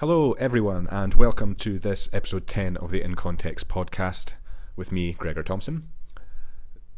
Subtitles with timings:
[0.00, 4.32] Hello, everyone, and welcome to this episode 10 of the In Context podcast
[4.74, 5.90] with me, Gregor Thompson.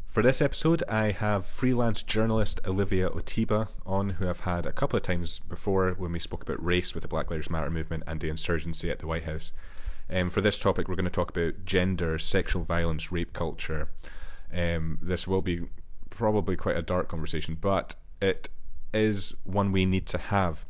[0.06, 4.96] For this episode, I have freelance journalist Olivia Otibah on, who I've had a couple
[4.96, 8.20] of times before when we spoke about race with the Black Lives Matter movement and
[8.20, 9.50] the insurgency at the White House.
[10.08, 13.88] Um, for this topic, we're going to talk about gender, sexual violence, rape culture.
[14.54, 15.66] Um, this will be
[16.10, 18.48] probably quite a dark conversation, but it
[18.94, 20.64] is one we need to have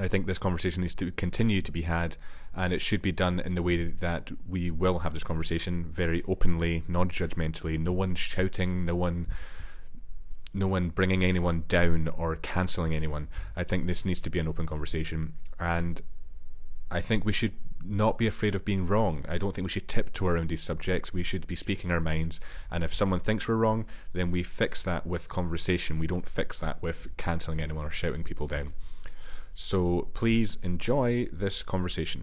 [0.00, 2.16] I think this conversation needs to continue to be had,
[2.54, 6.22] and it should be done in the way that we will have this conversation very
[6.28, 7.80] openly, non-judgmentally.
[7.80, 9.26] No one shouting, no one,
[10.54, 13.28] no one bringing anyone down or cancelling anyone.
[13.56, 16.00] I think this needs to be an open conversation, and
[16.90, 17.54] I think we should
[17.84, 19.24] not be afraid of being wrong.
[19.28, 21.12] I don't think we should tiptoe around these subjects.
[21.12, 22.40] We should be speaking our minds,
[22.70, 25.98] and if someone thinks we're wrong, then we fix that with conversation.
[25.98, 28.72] We don't fix that with cancelling anyone or shouting people down.
[29.68, 32.22] So please enjoy this conversation.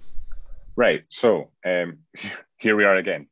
[0.77, 1.03] Right.
[1.09, 1.97] So um,
[2.57, 3.27] here we are again.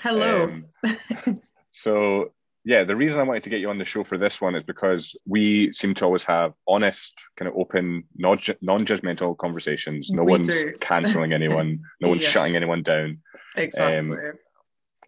[0.00, 0.44] Hello.
[0.44, 1.40] Um,
[1.72, 2.30] so
[2.64, 4.62] yeah, the reason I wanted to get you on the show for this one is
[4.62, 10.12] because we seem to always have honest, kind of open, non-judgmental conversations.
[10.12, 11.80] No We one's cancelling anyone.
[12.00, 12.28] No one's Yeah.
[12.30, 13.18] shutting anyone down.
[13.56, 14.18] exactly.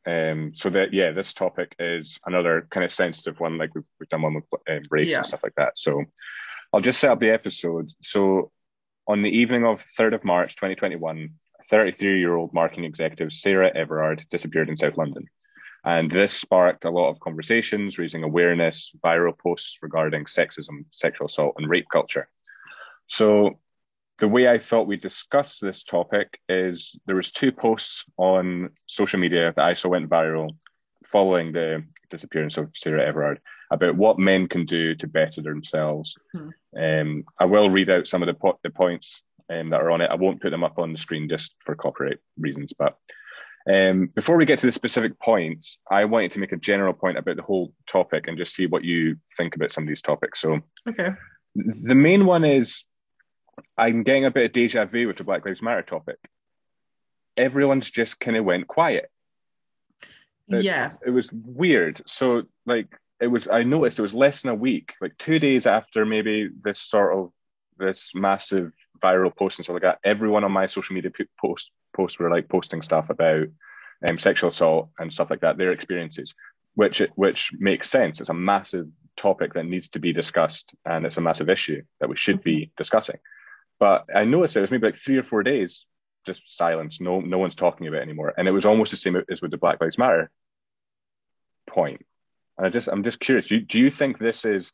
[0.07, 4.09] Um, so that yeah, this topic is another kind of sensitive one, like we've, we've
[4.09, 5.19] done one with um, race Yeah.
[5.19, 5.79] and stuff like that.
[5.79, 6.03] So
[6.75, 7.93] I'll just set up the episode.
[8.03, 8.51] So
[9.07, 11.31] on the evening of 3rd of March 2021,
[11.71, 15.29] 33 year old marketing executive Sarah Everard disappeared in South London.
[15.85, 21.55] And this sparked a lot of conversations, raising awareness, viral posts regarding sexism, sexual assault,
[21.59, 22.29] and rape culture.
[23.07, 23.61] So
[24.19, 29.21] the way I thought we'd discuss this topic is there was two posts on social
[29.21, 30.51] media that I saw went viral
[31.05, 31.85] following the
[32.15, 36.15] disappearance of Sarah Everard about what men can do to better themselves.
[36.35, 36.49] Hmm.
[36.79, 40.01] Um, I will read out some of the, po- the points um, that are on
[40.01, 40.11] it.
[40.11, 42.73] I won't put them up on the screen just for copyright reasons.
[42.79, 42.97] But
[43.71, 47.19] um, before we get to the specific points, I wanted to make a general point
[47.19, 50.41] about the whole topic and just see what you think about some of these topics.
[50.41, 51.11] So okay.
[51.55, 52.85] the main one is
[53.79, 56.19] I'm getting a bit of deja vu with the Black Lives Matter topic.
[57.37, 59.11] Everyone's just kind of went quiet.
[60.49, 60.93] It- Yeah.
[61.05, 62.03] It was weird.
[62.07, 62.89] So like
[63.21, 66.49] it was I noticed it was less than a week, like two days after maybe
[66.63, 67.33] this sort of
[67.79, 68.73] this massive
[69.03, 71.11] viral post and stuff like that, everyone on my social media
[71.41, 73.47] post posts were like posting stuff about
[74.07, 76.35] um, sexual assault and stuff like that, their experiences,
[76.75, 78.21] which which makes sense.
[78.21, 82.09] It's a massive topic that needs to be discussed, and it's a massive issue that
[82.09, 83.19] we should be discussing.
[83.79, 85.87] But I noticed it was maybe like three or four days,
[86.25, 87.01] just silence.
[87.01, 89.51] No, no one's talking about it anymore, and it was almost the same as with
[89.51, 90.31] the Black Lives Matter
[91.67, 92.05] point.
[92.57, 93.47] And I just, I'm just curious.
[93.47, 94.73] Do you, do you think this is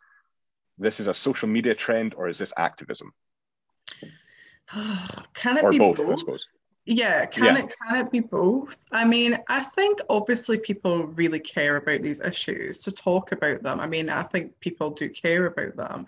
[0.79, 3.13] this is a social media trend or is this activism
[5.35, 5.99] can it or be both?
[5.99, 6.11] both?
[6.11, 6.47] I suppose.
[6.87, 7.59] Yeah, can Yeah.
[7.59, 8.83] it can it be both?
[8.91, 13.79] I mean, I think obviously people really care about these issues to talk about them.
[13.79, 16.07] I mean, I think people do care about them.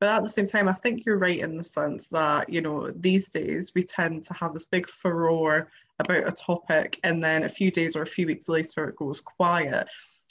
[0.00, 2.90] But at the same time, I think you're right in the sense that, you know,
[2.90, 7.48] these days we tend to have this big furore about a topic and then a
[7.50, 9.86] few days or a few weeks later it goes quiet.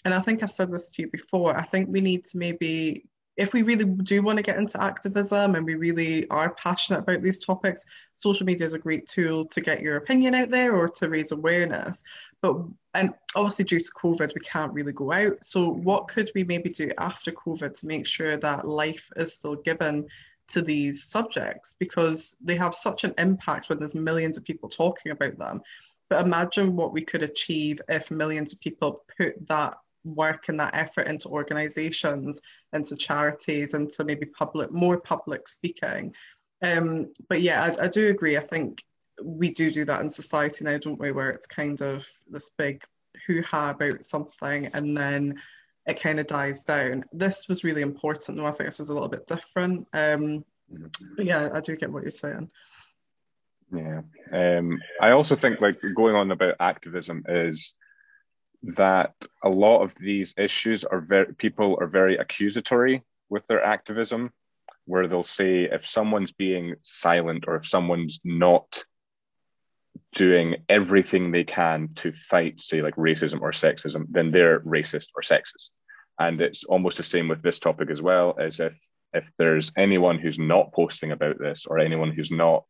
[0.06, 1.56] And I think I've said this to you before.
[1.56, 3.06] I think we need to maybe
[3.40, 7.22] if we really do want to get into activism and we really are passionate about
[7.22, 10.90] these topics, social media is a great tool to get your opinion out there or
[10.90, 12.04] to raise awareness.
[12.42, 12.58] But
[12.94, 15.38] and obviously due to COVID, we can't really go out.
[15.42, 19.56] So what could we maybe do after COVID to make sure that life is still
[19.56, 20.08] given
[20.50, 25.14] to these subjects because they have such an impact when there's millions of people talking
[25.14, 25.62] about them.
[26.10, 30.76] But imagine what we could achieve if millions of people put that work and that
[30.76, 32.42] effort into organizations,
[32.74, 36.14] into charities, into maybe public, more public speaking.
[36.62, 38.38] Um, but yeah, I, I do agree.
[38.38, 38.84] I think
[39.24, 41.12] we do do that in society now, don't we?
[41.12, 42.84] Where it's kind of this big
[43.26, 45.42] hoo-ha about something and then
[45.86, 47.04] it kind of dies down.
[47.12, 48.46] This was really important, though.
[48.46, 49.88] I think this was a little bit different.
[49.94, 50.46] Um,
[51.16, 52.50] but yeah, I do get what you're saying.
[53.72, 54.02] Yeah.
[54.32, 57.76] Um, I also think like going on about activism is
[58.64, 59.14] that
[59.44, 64.32] a lot of these issues are very people are very accusatory with their activism,
[64.86, 68.84] where they'll say if someone's being silent or if someone's not
[70.16, 75.22] doing everything they can to fight, say, like racism or sexism, then they're racist or
[75.22, 75.70] sexist.
[76.20, 78.74] And it's almost the same with this topic as well, as if
[79.14, 82.66] if there's anyone who's not posting about this or anyone who's not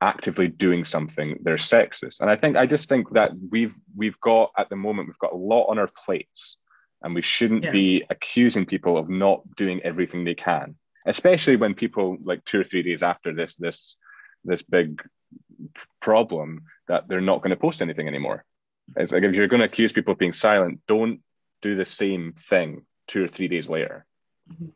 [0.00, 2.20] actively doing something, they're sexist.
[2.20, 5.32] And I think I just think that we've we've got at the moment we've got
[5.32, 6.56] a lot on our plates,
[7.02, 7.72] and we shouldn't Yeah.
[7.72, 10.76] be accusing people of not doing everything they can,
[11.06, 13.96] especially when people like two or three days after this this
[14.44, 15.02] this big
[16.00, 18.44] problem that they're not going to post anything anymore.
[18.96, 21.20] It's like if you're going to accuse people of being silent, don't
[21.62, 24.06] do the same thing two or three days later.
[24.52, 24.68] Mm-hmm.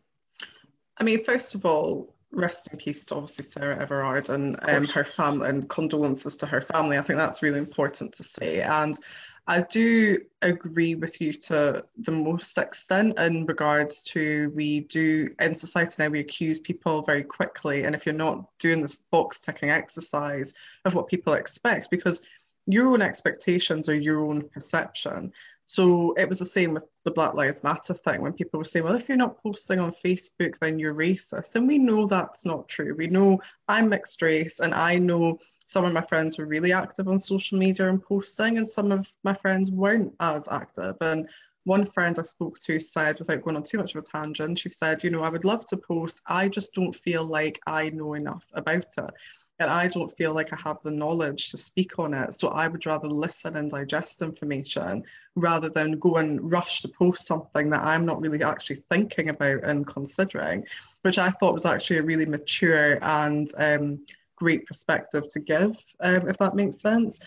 [0.96, 5.04] I mean, first of all, rest in peace to obviously Sarah Everard and um, her
[5.04, 6.98] family and condolences to her family.
[6.98, 8.60] I think that's really important to say.
[8.60, 8.98] And
[9.46, 15.54] I do agree with you to the most extent in regards to we do in
[15.54, 19.70] society now we accuse people very quickly and if you're not doing this box ticking
[19.70, 20.54] exercise
[20.84, 22.22] of what people expect because
[22.66, 25.32] your own expectations are your own perception
[25.70, 28.84] so it was the same with the Black Lives Matter thing when people were saying,
[28.84, 31.54] well, if you're not posting on Facebook, then you're racist.
[31.54, 32.96] And we know that's not true.
[32.98, 37.06] We know I'm mixed race and I know some of my friends were really active
[37.06, 40.96] on social media and posting, and some of my friends weren't as active.
[41.02, 41.28] And
[41.62, 44.70] one friend I spoke to said, without going on too much of a tangent, she
[44.70, 48.14] said, you know, I would love to post, I just don't feel like I know
[48.14, 49.14] enough about it
[49.60, 52.32] and I don't feel like I have the knowledge to speak on it.
[52.32, 55.04] So I would rather listen and digest information
[55.36, 59.62] rather than go and rush to post something that I'm not really actually thinking about
[59.62, 60.64] and considering,
[61.02, 66.26] which I thought was actually a really mature and um, great perspective to give, um,
[66.26, 67.18] if that makes sense.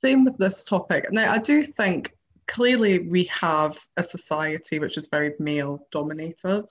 [0.00, 1.10] Same with this topic.
[1.10, 2.14] Now, I do think
[2.46, 6.66] clearly we have a society which is very male dominated.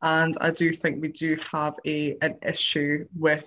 [0.00, 3.44] And I do think we do have a an issue with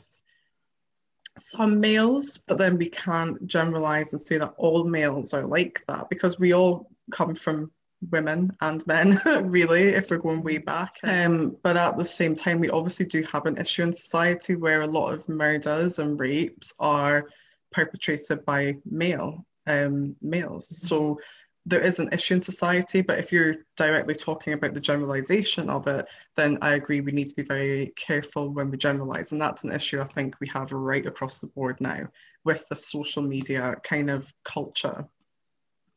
[1.38, 6.10] some males, but then we can't generalize and say that all males are like that
[6.10, 7.72] because we all come from
[8.12, 10.98] women and men, really, if we're going way back.
[11.04, 14.82] Um, but at the same time, we obviously do have an issue in society where
[14.82, 17.28] a lot of murders and rapes are
[17.72, 20.88] perpetrated by male um, males.
[20.88, 21.20] So
[21.66, 25.88] there is an issue in society, but if you're directly talking about the generalization of
[25.88, 29.32] it, then I agree we need to be very careful when we generalize.
[29.32, 32.08] And that's an issue I think we have right across the board now
[32.44, 35.08] with the social media kind of culture.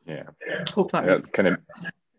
[0.06, 0.30] Yeah.
[0.70, 1.58] Hope that makes kind of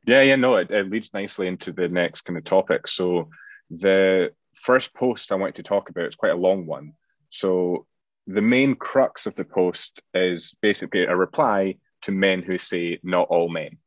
[0.05, 2.87] yeah, yeah, no, it, it leads nicely into the next kind of topic.
[2.87, 3.29] So
[3.69, 6.93] the first post I want to talk about is quite a long one.
[7.29, 7.85] So
[8.25, 13.27] the main crux of the post is basically a reply to men who say not
[13.29, 13.77] all men.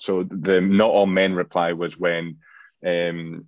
[0.00, 2.38] So the not all men reply was when
[2.84, 3.46] um,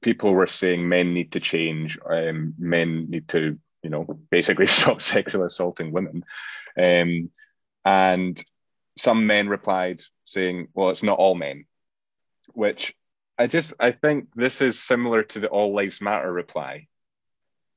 [0.00, 5.02] people were saying men need to change, um, men need to, you know, basically stop
[5.02, 6.24] sexually assaulting women.
[6.76, 7.30] Um,
[7.84, 8.42] and
[8.96, 11.64] some men replied saying, well, it's not all men,
[12.52, 12.94] which
[13.38, 16.88] I just, I think this is similar to the all lives matter reply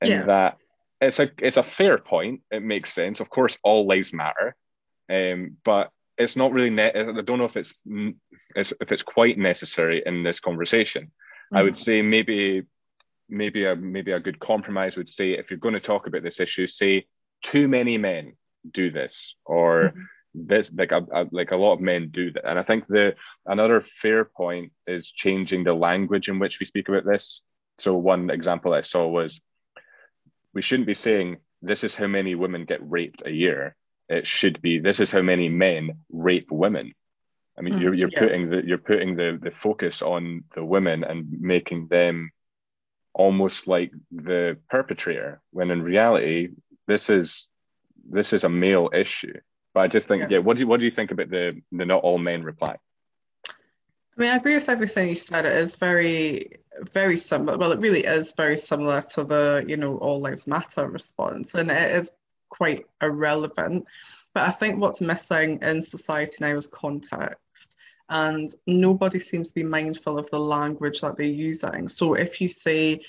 [0.02, 0.24] in yeah.
[0.24, 0.58] that
[1.00, 2.42] it's a, it's a fair point.
[2.52, 3.20] It makes sense.
[3.20, 4.56] Of course, all lives matter.
[5.12, 6.70] Um, but it's not really.
[6.70, 7.74] Ne- I don't know if it's,
[8.56, 11.06] it's if it's quite necessary in this conversation.
[11.06, 11.58] Mm-hmm.
[11.58, 11.82] I would mm-hmm.
[11.82, 12.64] say maybe
[13.28, 16.40] maybe a maybe a good compromise would say if you're going to talk about this
[16.40, 17.06] issue, say
[17.44, 18.34] too many men
[18.72, 19.90] do this or.
[19.90, 20.02] Mm-hmm
[20.34, 23.14] this like a, a, like a lot of men do that and i think the
[23.46, 27.42] another fair point is changing the language in which we speak about this
[27.80, 29.42] so one example i saw was
[30.54, 33.76] we shouldn't be saying this is how many women get raped a year
[34.12, 36.94] it should be this is how many men rape women.
[37.58, 38.20] I mean, mm, you're you're yeah.
[38.20, 42.32] putting the you're putting the the focus on the women and making them
[43.14, 46.50] almost like the perpetrator, when in reality
[46.88, 47.48] this is
[48.10, 49.40] this is a male issue.
[49.74, 51.62] But I just think, yeah, yeah what do you, what do you think about the
[51.72, 52.78] the not all men reply?
[54.18, 55.46] I mean, I agree with everything you said.
[55.46, 56.60] It is very,
[56.92, 57.58] very similar.
[57.58, 61.72] Well, it really is very similar to the, you know, all lives matter response, and
[61.72, 62.12] it is
[62.52, 63.86] quite irrelevant.
[64.34, 67.76] But I think what's missing in society now is context.
[68.10, 71.88] And nobody seems to be mindful of the language that they're using.
[71.88, 73.02] So if you say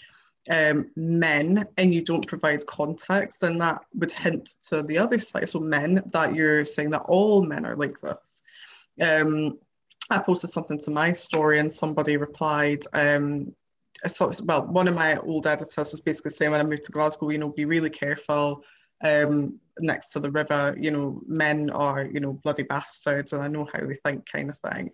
[0.48, 5.48] um, men and you don't provide context, then that would hint to the other side.
[5.48, 8.42] So men, that you're saying that all men are like this.
[9.00, 9.58] Um,
[10.10, 13.54] I posted something to my story and somebody replied, um,
[14.44, 17.38] well, one of my old editors was basically saying when I moved to Glasgow, you
[17.38, 18.64] know, be really careful
[19.02, 23.48] um, next to the river, you know, men are, you know, bloody bastards and I
[23.48, 24.90] know how they think kind of thing.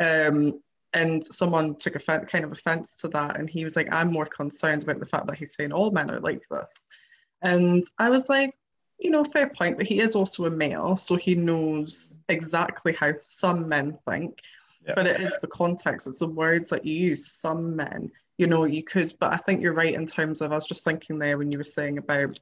[0.00, 0.60] Um,
[0.94, 4.26] and someone took a kind of offense to that and he was like, I'm more
[4.26, 6.86] concerned about the fact that he's saying all men are like this.
[7.40, 8.54] And I was like,
[8.98, 13.14] you know, fair point, but he is also a male, so he knows exactly how
[13.22, 14.38] some men think.
[14.86, 14.92] Yeah.
[14.94, 17.32] But it is the context, it's the words that you use.
[17.32, 20.56] Some men, you know, you could, but I think you're right in terms of, I
[20.56, 22.38] was just thinking there when you were saying about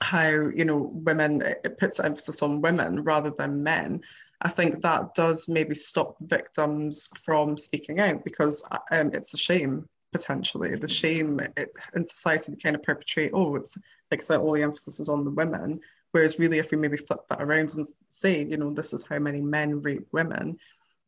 [0.00, 4.00] how you know women it puts emphasis on women rather than men
[4.40, 9.86] i think that does maybe stop victims from speaking out because um, it's a shame
[10.12, 13.78] potentially the shame it, in society we kind of perpetrate oh it's
[14.10, 15.80] like said, all the emphasis is on the women.
[16.12, 19.18] Whereas really, if we maybe flip that around and say, you know, this is how
[19.18, 20.58] many men rape women,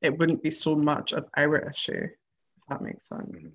[0.01, 2.07] it wouldn't be so much of our issue,
[2.57, 3.33] if that makes sense.
[3.33, 3.49] Mm-hmm.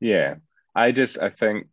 [0.00, 0.36] Yeah,
[0.74, 1.66] I just I think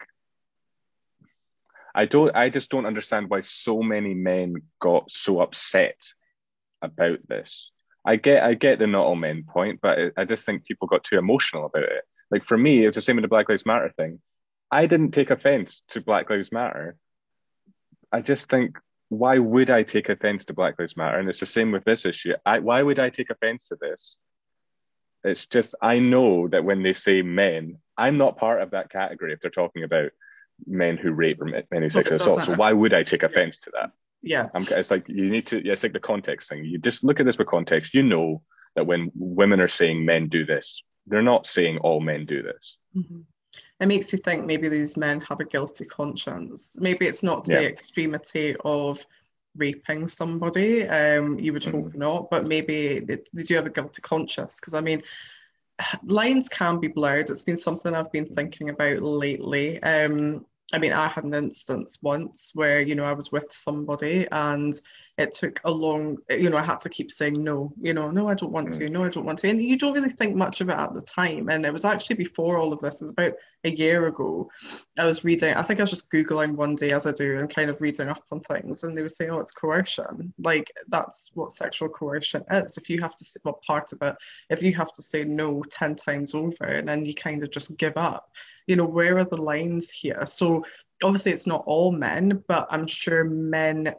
[1.97, 5.97] I don't I just don't understand why so many men got so upset
[6.79, 7.71] about this.
[8.05, 11.03] I get I get the not all men point, but I just think people got
[11.03, 12.03] too emotional about it.
[12.29, 14.21] Like for me, it's the same with the Black Lives Matter thing.
[14.69, 16.97] I didn't take offense to Black Lives Matter.
[18.11, 18.77] I just think
[19.09, 21.17] why would I take offense to Black Lives Matter?
[21.17, 22.33] And it's the same with this issue.
[22.45, 24.19] I, why would I take offense to this?
[25.23, 29.33] It's just I know that when they say men, I'm not part of that category
[29.33, 30.11] if they're talking about
[30.65, 32.43] men who rape or men who sexually assault.
[32.43, 33.91] So why would I take offense to that?
[34.21, 35.63] Yeah, I'm, it's like you need to.
[35.63, 36.65] Yeah, it's like the context thing.
[36.65, 37.93] You just look at this with context.
[37.93, 38.41] You know
[38.75, 42.77] that when women are saying men do this, they're not saying all men do this.
[42.95, 43.21] Mm-hmm.
[43.79, 46.75] It makes you think maybe these men have a guilty conscience.
[46.79, 47.59] Maybe it's not to yeah.
[47.59, 49.05] the extremity of
[49.55, 50.87] raping somebody.
[50.87, 51.83] Um, you would mm-hmm.
[51.83, 54.59] hope not, but maybe they, they do have a guilty conscience.
[54.59, 55.03] Because I mean,
[56.03, 57.29] lines can be blurred.
[57.29, 59.81] It's been something I've been thinking about lately.
[59.83, 64.27] Um, I mean, I had an instance once where, you know, I was with somebody
[64.31, 64.79] and
[65.17, 68.27] it took a long, you know, I had to keep saying no, you know, no,
[68.27, 68.91] I don't want to, mm.
[68.91, 69.49] no, I don't want to.
[69.49, 71.49] And you don't really think much of it at the time.
[71.49, 73.33] And it was actually before all of this, it was about
[73.63, 74.49] a year ago.
[74.99, 77.53] I was reading, I think I was just Googling one day as I do and
[77.53, 78.83] kind of reading up on things.
[78.83, 80.33] And they were saying, oh, it's coercion.
[80.37, 82.77] Like, that's what sexual coercion is.
[82.77, 84.15] If you have to, say, well, part of it,
[84.51, 87.75] if you have to say no 10 times over and then you kind of just
[87.77, 88.29] give up
[88.67, 90.25] you know, where are the lines here?
[90.25, 90.65] So
[91.03, 93.95] obviously it's not all men, but I'm sure men,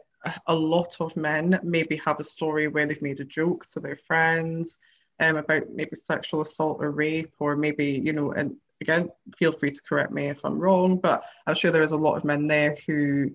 [0.47, 3.95] a lot of men maybe have a story where they've made a joke to their
[3.95, 4.79] friends
[5.19, 9.71] um, about maybe sexual assault or rape, or maybe, you know, and again, feel free
[9.71, 12.47] to correct me if I'm wrong, but I'm sure there is a lot of men
[12.47, 13.31] there who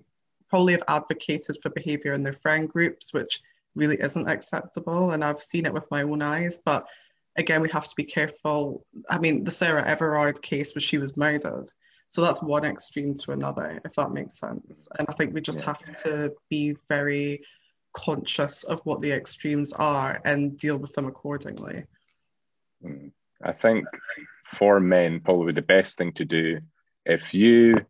[0.49, 3.41] probably have advocated for behaviour in their friend groups, which
[3.75, 5.11] really isn't acceptable.
[5.11, 6.87] And I've seen it with my own eyes, but
[7.35, 8.85] again, we have to be careful.
[9.09, 11.69] I mean, the Sarah Everard case was she was murdered.
[12.09, 14.87] So that's one extreme to another, if that makes sense.
[14.97, 15.65] And I think we just yeah.
[15.65, 17.43] have to be very
[17.93, 21.85] conscious of what the extremes are and deal with them accordingly.
[22.83, 23.11] Mm.
[23.43, 23.85] I think
[24.53, 26.61] for men, probably the best thing to do
[27.05, 27.85] if you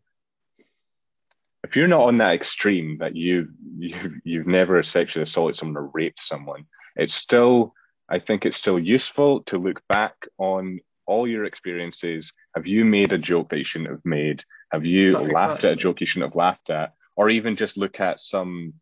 [1.64, 5.90] if you're not on that extreme that you've you've, you've never sexually assaulted someone or
[5.92, 7.74] raped someone, it's still
[8.08, 12.32] I think it's still useful to look back on all your experiences.
[12.54, 14.44] Have you made a joke that you shouldn't have made?
[14.70, 15.70] Have you exactly, laughed exactly.
[15.70, 16.92] at a joke you shouldn't have laughed at?
[17.14, 18.74] Or even just look at some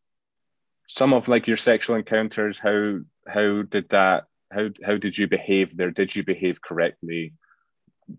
[0.88, 2.58] some of like your sexual encounters.
[2.58, 5.90] How how did that how how did you behave there?
[5.90, 7.34] Did you behave correctly?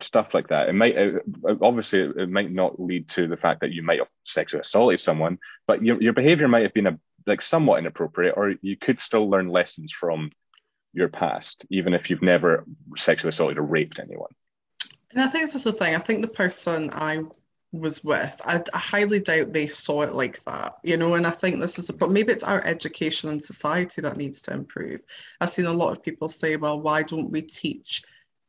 [0.01, 0.69] Stuff like that.
[0.69, 4.07] It might uh, obviously it might not lead to the fact that you might have
[4.23, 8.55] sexually assaulted someone, but your your behavior might have been a like somewhat inappropriate, or
[8.61, 10.31] you could still learn lessons from
[10.95, 14.31] your past, even if you've never sexually assaulted or raped anyone.
[15.11, 15.95] And I think this is the thing.
[15.95, 17.23] I think the person I
[17.71, 21.15] was with, I, I, highly doubt they saw it like that, you know.
[21.15, 22.07] And I think this is a.
[22.07, 25.01] Maybe it's our education and society that needs to improve.
[25.39, 28.03] I've seen a lot of people say, well, why don't we teach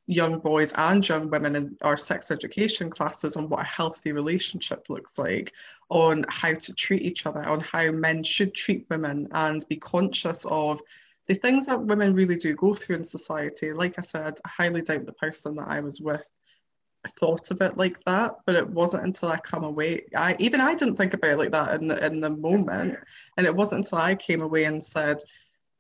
[0.07, 4.87] young boys and young women in our sex education classes on what a healthy relationship
[4.89, 5.53] looks like,
[5.89, 10.45] on how to treat each other, on how men should treat women, and be conscious
[10.47, 10.81] of
[11.29, 14.83] the things that women really do go through in society, like I said, I highly
[14.83, 16.27] doubt the person that I was with
[17.19, 20.07] thought of it like that, but it wasn't until I come away.
[20.15, 22.99] I even I didn't think about it like that in the in the moment,
[23.37, 25.19] and it wasn't until I came away and said,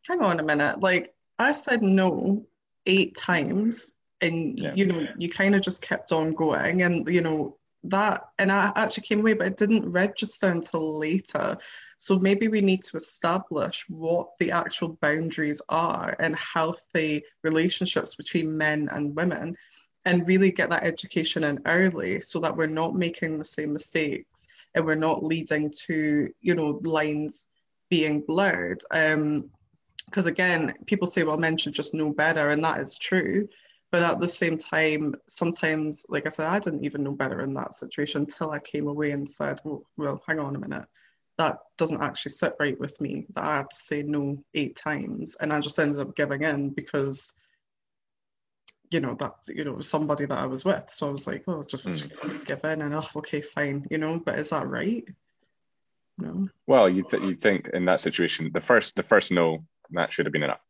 [0.06, 2.46] "Hang on a minute," like I said no
[2.86, 4.72] eight times, and yeah.
[4.74, 8.72] you know you kind of just kept on going, and you know that, and I
[8.76, 11.58] actually came away, but it didn't register until later.
[11.98, 18.56] So maybe we need to establish what the actual boundaries are and healthy relationships between
[18.56, 19.56] men and women
[20.04, 24.46] and really get that education in early so that we're not making the same mistakes
[24.74, 27.48] and we're not leading to, you know, lines
[27.88, 28.82] being blurred.
[28.90, 29.50] Um,
[30.04, 33.48] because again, people say, well, men should just know better, and that is true.
[33.90, 37.54] But at the same time, sometimes, like I said, I didn't even know better in
[37.54, 40.86] that situation until I came away and said, well, well hang on a minute
[41.38, 45.36] that doesn't actually sit right with me that I had to say no eight times
[45.38, 47.32] and I just ended up giving in because
[48.90, 50.90] you know that's you know somebody that I was with.
[50.90, 52.46] So I was like oh just mm.
[52.46, 55.04] give in and oh okay fine you know but is that right?
[56.18, 56.48] No.
[56.66, 60.26] Well you th- you think in that situation the first the first no that should
[60.26, 60.60] have been enough.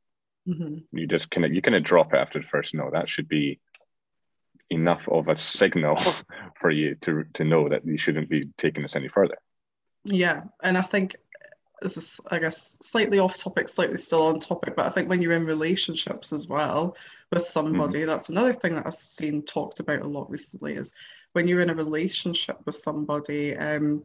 [0.48, 0.96] Mm-hmm.
[0.96, 2.90] you just kind of you kind of drop it after the first no.
[2.92, 3.60] That should be
[4.70, 5.98] enough of a signal
[6.60, 9.36] for you to to know that you shouldn't be taking this any further
[10.06, 11.16] Yeah, and I think
[11.82, 15.20] this is, I guess, slightly off topic, slightly still on topic, but I think when
[15.20, 16.96] you're in relationships as well
[17.32, 18.08] with somebody, mm-hmm.
[18.08, 20.92] that's another thing that I've seen talked about a lot recently is
[21.32, 24.04] when you're in a relationship with somebody, um,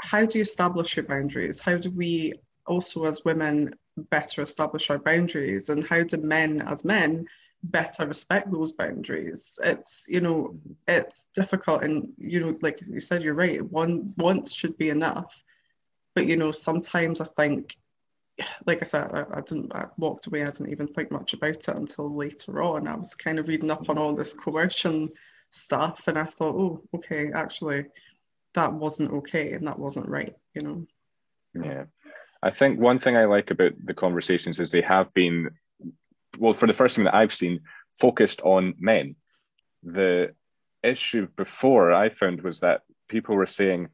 [0.00, 1.60] how do you establish your boundaries?
[1.60, 2.32] How do we
[2.66, 3.74] also, as women,
[4.10, 5.68] better establish our boundaries?
[5.68, 7.26] And how do men, as men,
[7.62, 9.58] better respect those boundaries?
[9.62, 10.72] It's, you know, mm-hmm.
[10.86, 11.82] it's difficult.
[11.82, 13.62] And, you know, like you said, you're right.
[13.62, 15.34] One once should be enough.
[16.14, 17.76] But, you know, sometimes I think,
[18.66, 20.42] like I said, I, I didn't, I walked away.
[20.42, 22.88] I didn't even think much about it until later on.
[22.88, 23.98] I was kind of reading up on mm-hmm.
[23.98, 25.10] all this coercion
[25.50, 27.86] stuff and I thought, oh, okay, actually,
[28.54, 30.86] that wasn't okay and that wasn't right, you know.
[31.54, 31.84] Yeah.
[32.42, 35.50] I think one thing I like about the conversations is they have been,
[36.38, 37.60] well, for the first thing that I've seen,
[37.98, 39.16] focused on men.
[39.82, 40.34] The
[40.82, 43.88] issue before I found was that people were saying,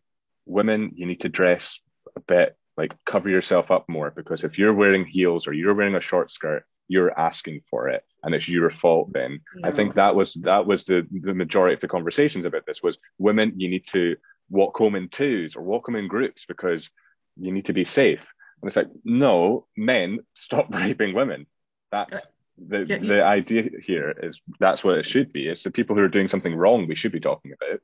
[0.47, 1.81] women, you need to dress
[2.17, 5.95] a bit like cover yourself up more because if you're wearing heels or you're wearing
[5.95, 9.41] a short skirt, you're asking for it and it's your fault then.
[9.55, 9.69] No.
[9.69, 12.99] I think that was that was the the majority of the conversations about this was
[13.19, 14.17] women, you need to
[14.51, 16.91] walk home in twos or walk home in groups because
[17.37, 18.27] you need to be safe.
[18.61, 21.47] And it's like, no, men, stop raping women.
[21.95, 25.49] That's uh, the yeah, the idea here is that's what it should be.
[25.49, 27.81] It's the people who are doing something wrong we should be talking about.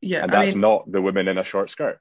[0.00, 0.22] Yeah.
[0.22, 1.98] And that's I mean, not the women in a short skirt.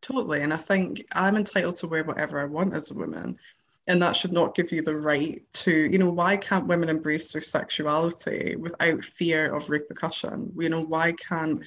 [0.00, 0.42] Totally.
[0.42, 3.38] And I think I'm entitled to wear whatever I want as a woman.
[3.86, 7.32] And that should not give you the right to, you know, why can't women embrace
[7.32, 10.52] their sexuality without fear of repercussion?
[10.58, 11.60] You know, why can't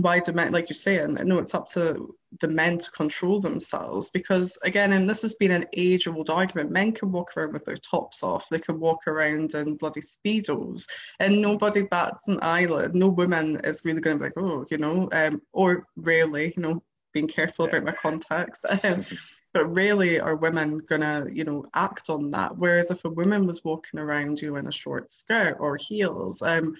[0.00, 4.10] why do men, like you're saying, no, it's up to the men to control themselves
[4.10, 7.64] because, again, and this has been an age old argument, men can walk around with
[7.64, 10.86] their tops off, they can walk around in bloody Speedos,
[11.18, 12.94] and nobody bats an eyelid.
[12.94, 16.62] No woman is really going to be like, oh, you know, um, or rarely, you
[16.62, 16.82] know,
[17.14, 17.78] being careful yeah.
[17.78, 18.64] about my context.
[18.84, 19.04] Um,
[19.54, 22.58] but rarely are women gonna, you know, act on that.
[22.58, 26.42] Whereas if a woman was walking around, you know, in a short skirt or heels,
[26.42, 26.76] um,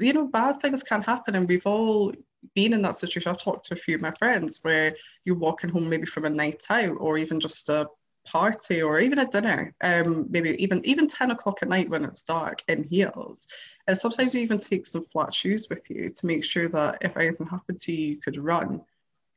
[0.00, 2.12] you know, bad things can happen, and we've all
[2.54, 3.30] been in that situation.
[3.30, 4.94] I've talked to a few of my friends where
[5.24, 7.88] you're walking home maybe from a night out or even just a
[8.26, 12.24] party or even a dinner, um, maybe even even 10 o'clock at night when it's
[12.24, 13.46] dark in heels.
[13.86, 17.16] And sometimes you even take some flat shoes with you to make sure that if
[17.16, 18.82] anything happened to you, you could run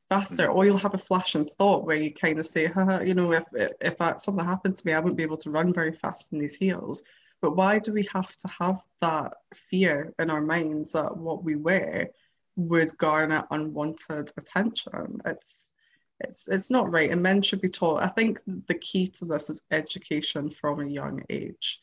[0.10, 0.48] faster.
[0.48, 0.58] Mm-hmm.
[0.58, 2.64] Or you'll have a flash and thought where you kind of say,
[3.06, 5.74] you know, if if that, something happened to me, I wouldn't be able to run
[5.74, 7.04] very fast in these heels.
[7.42, 11.56] But why do we have to have that fear in our minds that what we
[11.56, 12.10] wear
[12.56, 15.22] would garner unwanted attention?
[15.26, 15.72] It's
[16.20, 18.04] it's it's not right, and men should be taught.
[18.04, 21.80] I think the key to this is education from a young age,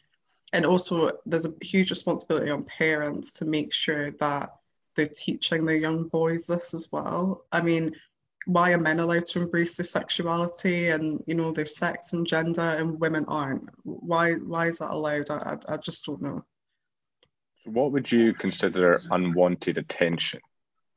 [0.53, 4.51] and also there's a huge responsibility on parents to make sure that
[4.95, 7.45] they're teaching their young boys this as well.
[7.53, 7.95] I mean,
[8.47, 12.61] why are men allowed to embrace their sexuality and you know their sex and gender
[12.79, 13.69] and women aren't?
[13.83, 15.31] Why why is that allowed?
[15.31, 16.45] I, I, I just don't know.
[17.65, 20.41] So what would you consider unwanted attention?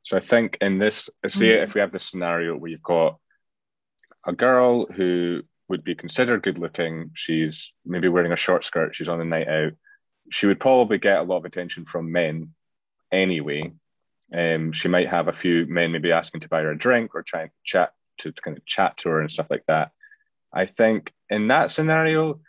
[0.02, 1.64] So i think in this say mm.
[1.64, 3.18] if we have this scenario where you've got
[4.26, 9.08] a girl who would be considered good looking she's maybe wearing a short skirt she's
[9.08, 9.72] on a night out
[10.30, 12.54] she would probably get a lot of attention from men
[13.12, 13.70] anyway
[14.32, 17.22] um, she might have a few men maybe asking to buy her a drink or
[17.22, 19.90] trying to chat to, to kind of chat to her and stuff like that.
[20.52, 22.40] I think in that scenario,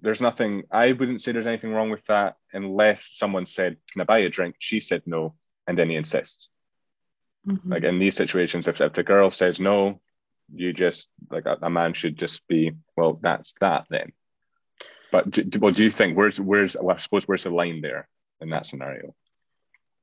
[0.00, 0.64] there's nothing.
[0.70, 4.28] I wouldn't say there's anything wrong with that unless someone said, "Can I buy a
[4.28, 5.34] drink?" She said no,
[5.66, 6.48] and then he insists.
[7.46, 7.72] Mm-hmm.
[7.72, 10.00] Like in these situations, if if the girl says no,
[10.52, 14.12] you just like a, a man should just be well, that's that then.
[15.10, 18.08] But do, well, do you think where's where's well, I suppose where's the line there
[18.40, 19.14] in that scenario?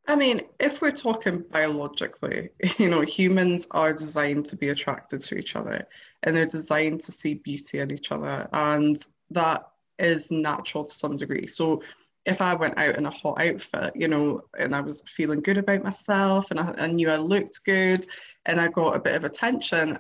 [0.08, 5.38] I mean, if we're talking biologically, you know, humans are designed to be attracted to
[5.38, 5.88] each other
[6.24, 8.48] and they're designed to see beauty in each other.
[8.54, 11.48] And that is natural to some degree.
[11.48, 11.82] So
[12.26, 15.58] if I went out in a hot outfit, you know, and I was feeling good
[15.58, 18.06] about myself and I, I knew I looked good
[18.46, 19.98] and I got a bit of attention,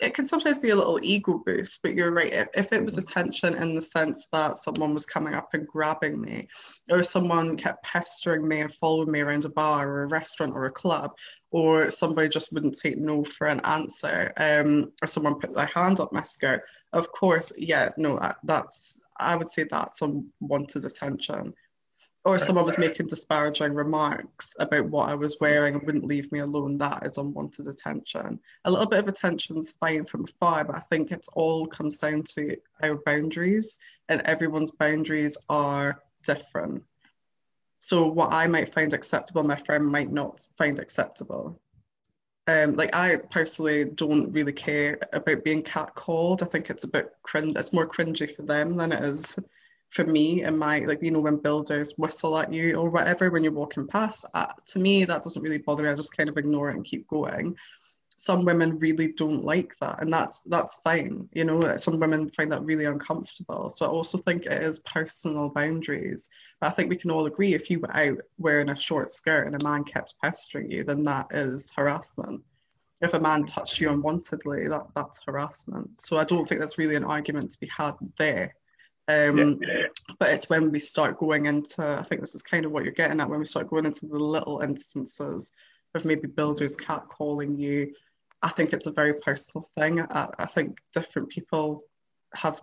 [0.00, 2.32] it can sometimes be a little ego boost, but you're right.
[2.32, 6.20] If, if it was attention in the sense that someone was coming up and grabbing
[6.20, 6.48] me,
[6.90, 10.66] or someone kept pestering me and following me around a bar or a restaurant or
[10.66, 11.12] a club,
[11.50, 15.98] or somebody just wouldn't take no for an answer, um, or someone put their hand
[15.98, 21.54] up my skirt, of course, yeah, no, that's I would say that's unwanted attention
[22.28, 26.40] or someone was making disparaging remarks about what I was wearing and wouldn't leave me
[26.40, 28.38] alone, that is unwanted attention.
[28.66, 31.96] A little bit of attention is fine from afar, but I think it all comes
[31.96, 33.78] down to our boundaries,
[34.10, 36.84] and everyone's boundaries are different.
[37.78, 41.58] So what I might find acceptable, my friend might not find acceptable.
[42.46, 46.42] Um, like I personally don't really care about being catcalled.
[46.42, 47.56] I think it's a bit cringe.
[47.56, 49.38] It's more cringy for them than it is
[49.90, 53.42] for me and my like you know when builders whistle at you or whatever when
[53.42, 54.24] you're walking past.
[54.34, 55.88] Uh, to me, that doesn't really bother me.
[55.88, 57.56] I just kind of ignore it and keep going.
[58.16, 61.76] Some women really don't like that and that's that's fine you know.
[61.78, 63.70] Some women find that really uncomfortable.
[63.70, 66.28] So i also think it is personal boundaries.
[66.60, 69.46] But i think we can all agree if you were out wearing a short skirt
[69.46, 72.42] and a man kept pestering you then that is harassment.
[73.00, 76.02] If a man touched you unwantedly that that's harassment.
[76.02, 78.54] So i don't think there's really an argument to be had there
[79.08, 79.86] um, yeah.
[80.18, 82.92] But it's when we start going into, I think this is kind of what you're
[82.92, 85.50] getting at, when we start going into the little instances
[85.94, 87.94] of maybe builders catcalling you,
[88.42, 90.00] I think it's a very personal thing.
[90.00, 91.84] I, I think different people
[92.34, 92.60] have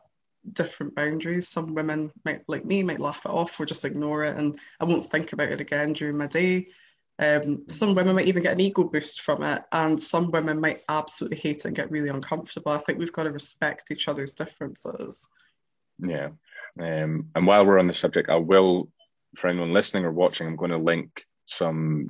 [0.53, 1.47] different boundaries.
[1.47, 4.86] Some women might, like me, might laugh it off or just ignore it, and I
[4.86, 6.67] won't think about it again during my day.
[7.17, 10.84] Um, some women might even get an ego boost from it, and some women might
[10.89, 12.71] absolutely hate it and get really uncomfortable.
[12.71, 15.27] I think we've got to respect each other's differences.
[15.99, 16.29] Yeah.
[16.79, 18.89] Um, and while we're on the subject, I will,
[19.38, 22.10] for anyone listening or watching, I'm going to link some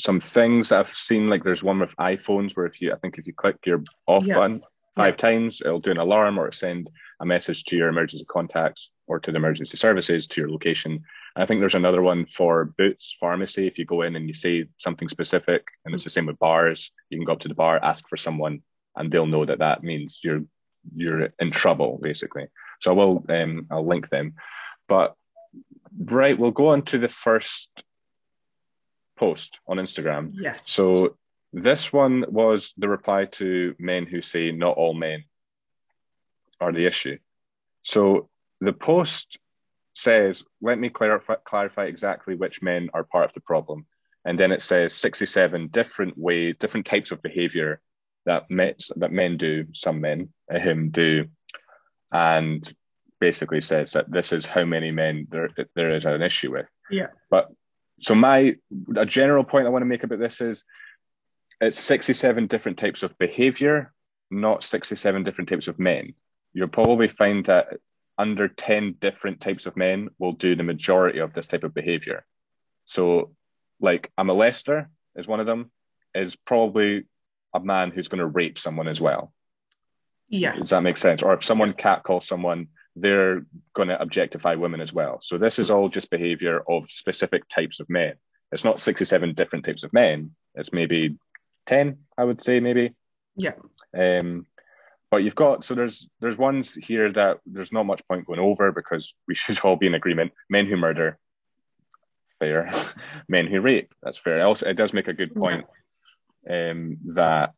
[0.00, 1.28] some things I've seen.
[1.28, 4.26] Like there's one with iPhones where if you, I think if you click your off
[4.26, 4.36] yes.
[4.36, 4.60] button
[4.96, 5.28] five yeah.
[5.28, 9.30] times, it'll do an alarm or send a message to your emergency contacts or to
[9.30, 10.92] the emergency services to your location.
[10.92, 13.66] And I think there's another one for Boots Pharmacy.
[13.66, 16.92] If you go in and you say something specific, and it's the same with bars,
[17.10, 18.62] you can go up to the bar, ask for someone,
[18.96, 20.42] and they'll know that that means you're
[20.94, 22.46] you're in trouble, basically.
[22.84, 24.34] So I will um, I'll link them.
[24.88, 25.14] But
[25.98, 27.70] right, we'll go on to the first
[29.16, 30.32] post on Instagram.
[30.34, 30.70] Yes.
[30.70, 31.16] So
[31.54, 35.24] this one was the reply to men who say not all men
[36.60, 37.16] are the issue.
[37.84, 38.28] So
[38.60, 39.38] the post
[39.94, 43.86] says, let me clarify, clarify exactly which men are part of the problem.
[44.26, 47.80] And then it says 67 different way, different types of behavior
[48.26, 51.28] that men, that men do, some men, him do,
[52.14, 52.72] and
[53.20, 56.66] basically says that this is how many men there, there is an issue with.
[56.90, 57.08] Yeah.
[57.28, 57.50] But
[58.00, 58.54] so my
[58.96, 60.64] a general point I want to make about this is
[61.60, 63.92] it's 67 different types of behavior,
[64.30, 66.14] not 67 different types of men.
[66.52, 67.78] You'll probably find that
[68.16, 72.24] under 10 different types of men will do the majority of this type of behavior.
[72.86, 73.32] So
[73.80, 75.72] like a molester is one of them,
[76.14, 77.06] is probably
[77.52, 79.32] a man who's going to rape someone as well.
[80.28, 80.56] Yeah.
[80.56, 81.22] Does that make sense?
[81.22, 85.20] Or if someone cat catcalls someone, they're going to objectify women as well.
[85.20, 88.14] So this is all just behavior of specific types of men.
[88.52, 90.32] It's not 67 different types of men.
[90.54, 91.16] It's maybe
[91.66, 92.94] 10, I would say, maybe.
[93.36, 93.54] Yeah.
[93.96, 94.46] Um,
[95.10, 98.72] but you've got so there's there's ones here that there's not much point going over
[98.72, 100.32] because we should all be in agreement.
[100.48, 101.18] Men who murder,
[102.38, 102.72] fair.
[103.28, 104.44] Men who rape, that's fair.
[104.44, 105.66] Also, it does make a good point
[106.46, 106.70] yeah.
[106.70, 107.52] um, that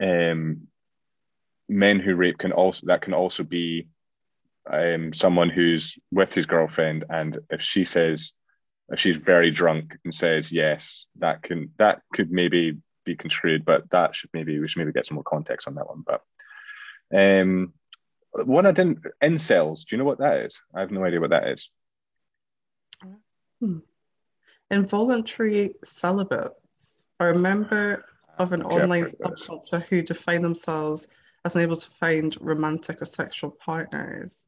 [0.00, 0.68] um,
[1.68, 3.88] men who rape can also that can also be
[4.70, 8.32] um, someone who's with his girlfriend, and if she says
[8.88, 13.88] if she's very drunk and says yes, that can that could maybe be construed, but
[13.90, 16.04] that should maybe we should maybe get some more context on that one.
[16.06, 16.22] But
[17.16, 17.72] um,
[18.32, 19.86] one I didn't incels.
[19.86, 20.60] Do you know what that is?
[20.74, 21.70] I have no idea what that is.
[23.60, 23.78] Hmm.
[24.70, 28.04] Involuntary celibates are a member
[28.38, 31.08] of an okay, online subculture who define themselves
[31.46, 34.46] as unable to find romantic or sexual partners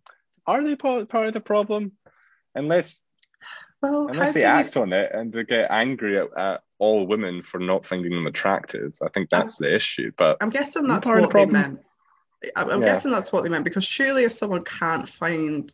[0.49, 1.93] are they part, part of the problem?
[2.55, 3.01] Unless
[3.83, 4.83] well, unless they act you...
[4.83, 8.97] on it and they get angry at, at, all women for not finding them attractive.
[9.03, 10.13] I think that's the issue.
[10.17, 11.81] But I'm guessing that's what the they meant.
[12.55, 12.89] I'm, I'm yeah.
[12.89, 15.73] guessing that's what they meant because surely if someone can't find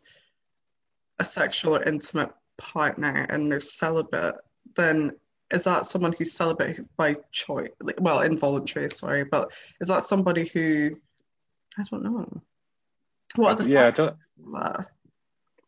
[1.19, 4.35] a sexual or intimate partner and they're celibate,
[4.75, 5.11] then
[5.53, 7.69] is that someone who's celibate by choice?
[7.99, 10.97] Well, involuntary, sorry, but is that somebody who
[11.77, 12.41] I don't know.
[13.35, 13.91] What are the yeah, i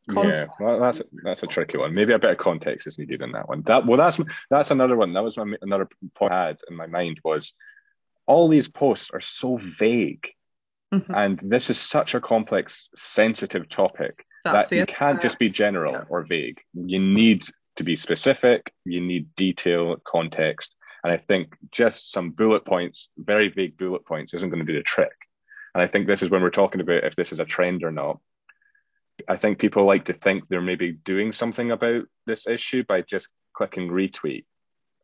[0.10, 1.94] yeah, well, that's that's a tricky one.
[1.94, 3.62] Maybe a bit of context is needed in that one.
[3.64, 5.12] That well, that's that's another one.
[5.12, 7.54] That was my, another point I had in my mind was
[8.26, 10.28] all these posts are so vague,
[10.94, 11.14] mm-hmm.
[11.14, 15.94] and this is such a complex, sensitive topic that's that you can't just be general
[15.94, 16.04] yeah.
[16.10, 16.62] or vague.
[16.74, 17.44] You need
[17.76, 18.72] to be specific.
[18.86, 24.34] You need detail, context, and I think just some bullet points, very vague bullet points,
[24.34, 25.12] isn't going to do the trick.
[25.78, 27.92] And I think this is when we're talking about if this is a trend or
[27.92, 28.20] not.
[29.28, 33.30] I think people like to think they're maybe doing something about this issue by just
[33.54, 34.46] clicking retweet.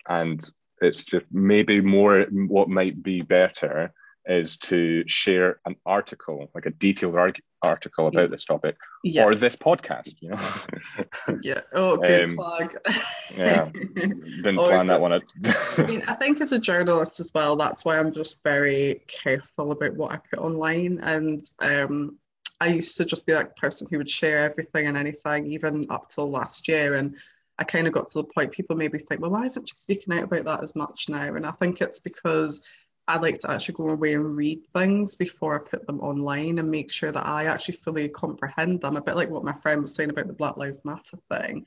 [0.10, 0.44] And
[0.82, 3.94] it's just maybe more what might be better
[4.26, 7.16] is to share an article, like a detailed
[7.62, 9.26] article about this topic, Yeah.
[9.26, 10.16] or this podcast.
[10.22, 11.62] You know, Yeah.
[11.74, 12.76] Oh, good Um, plug.
[13.38, 13.70] yeah.
[13.74, 15.14] didn't Always plan that one.
[15.14, 19.72] I mean, I think as a journalist as well, that's why I'm just very careful
[19.72, 21.00] about what I put online.
[21.02, 22.18] And um,
[22.62, 26.10] I used to just be that person who would share everything and anything, even up
[26.10, 26.96] till last year.
[26.96, 27.16] And
[27.60, 30.14] I kind of got to the point people maybe think, well, why isn't she speaking
[30.14, 31.36] out about that as much now?
[31.36, 32.62] And I think it's because
[33.08, 36.72] I like to actually go away and read things before I put them online and
[36.72, 38.96] make sure that I actually fully comprehend them.
[38.96, 41.66] A bit like what my friend was saying about the Black Lives Matter thing.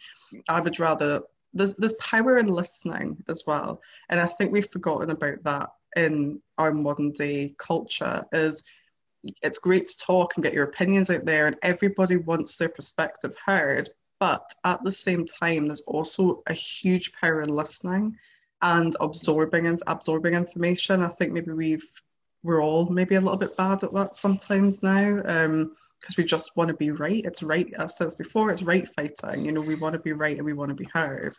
[0.49, 1.23] I would rather
[1.53, 6.41] there's there's power in listening as well, and I think we've forgotten about that in
[6.59, 8.25] our modern day culture.
[8.33, 8.63] Is
[9.43, 13.37] it's great to talk and get your opinions out there, and everybody wants their perspective
[13.45, 13.89] heard.
[14.19, 18.17] But at the same time, there's also a huge power in listening
[18.63, 21.03] and absorbing and absorbing information.
[21.03, 21.89] I think maybe we've
[22.43, 25.23] we're all maybe a little bit bad at that sometimes now.
[25.25, 27.25] Um, because we just want to be right.
[27.25, 27.73] It's right.
[27.79, 28.51] I've said this before.
[28.51, 29.45] It's right fighting.
[29.45, 31.35] You know, we want to be right and we want to be heard.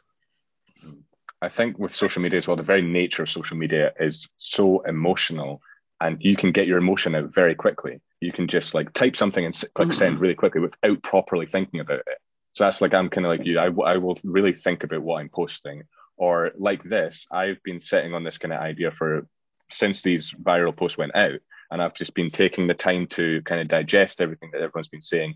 [1.42, 4.80] I think with social media as well, the very nature of social media is so
[4.82, 5.62] emotional,
[6.02, 8.02] and you can get your emotion out very quickly.
[8.20, 12.00] You can just like type something and click send really quickly without properly thinking about
[12.00, 12.18] it.
[12.54, 13.60] So that's like I'm kind of like you.
[13.60, 15.84] I, I will really think about what I'm posting.
[16.18, 19.28] Or like this, I've been sitting on this kind of idea for
[19.70, 23.62] since these viral posts went out, and I've just been taking the time to kind
[23.62, 25.36] of digest everything that everyone's been saying,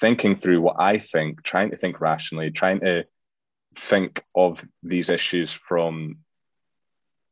[0.00, 3.04] thinking through what I think, trying to think rationally, trying to
[3.78, 6.18] think of these issues from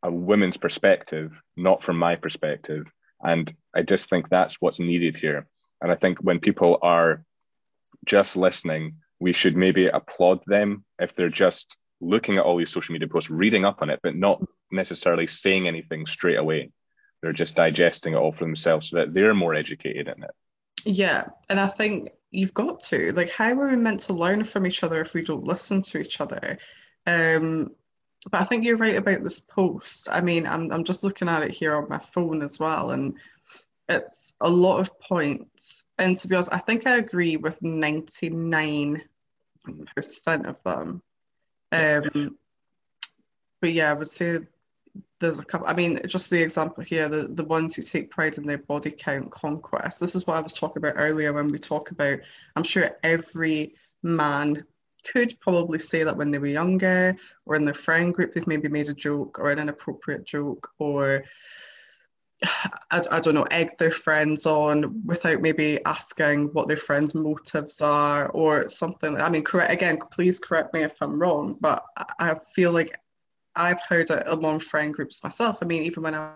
[0.03, 2.87] a woman's perspective, not from my perspective.
[3.23, 5.47] And I just think that's what's needed here.
[5.81, 7.25] And I think when people are
[8.05, 12.93] just listening, we should maybe applaud them if they're just looking at all these social
[12.93, 16.71] media posts, reading up on it, but not necessarily saying anything straight away.
[17.23, 20.31] They're just digesting it all for themselves so that they're more educated in it.
[20.85, 23.13] Yeah, and I think you've got to.
[23.13, 26.01] Like, how are we meant to learn from each other if we don't listen to
[26.01, 26.59] each other?
[27.07, 27.71] Um,
[28.31, 30.09] but I think you're right about this post.
[30.11, 33.15] I mean, I'm I'm just looking at it here on my phone as well, and
[33.89, 35.85] it's a lot of points.
[35.99, 39.05] And to be honest, I think I agree with 99%
[40.47, 41.03] of them.
[41.75, 42.39] Um,
[43.61, 44.41] but yeah, I would say
[45.21, 45.67] there's a couple.
[45.67, 48.91] I mean, just the example here, the, the ones who take pride in their body
[48.91, 50.01] count conquest.
[50.01, 52.19] This is what I was talking about earlier when we talk about,
[52.57, 54.65] I'm sure every man
[55.05, 58.69] could probably say that when they were younger or in their friend group, they've maybe
[58.69, 61.25] made a joke or an inappropriate joke or
[62.91, 67.81] I, I don't know, egg their friends on without maybe asking what their friends' motives
[67.81, 69.21] are or something.
[69.21, 71.85] I mean, correct again, please correct me if I'm wrong, but
[72.19, 72.99] I, feel like
[73.55, 75.59] I've heard it among friend groups myself.
[75.63, 76.33] I mean, even when I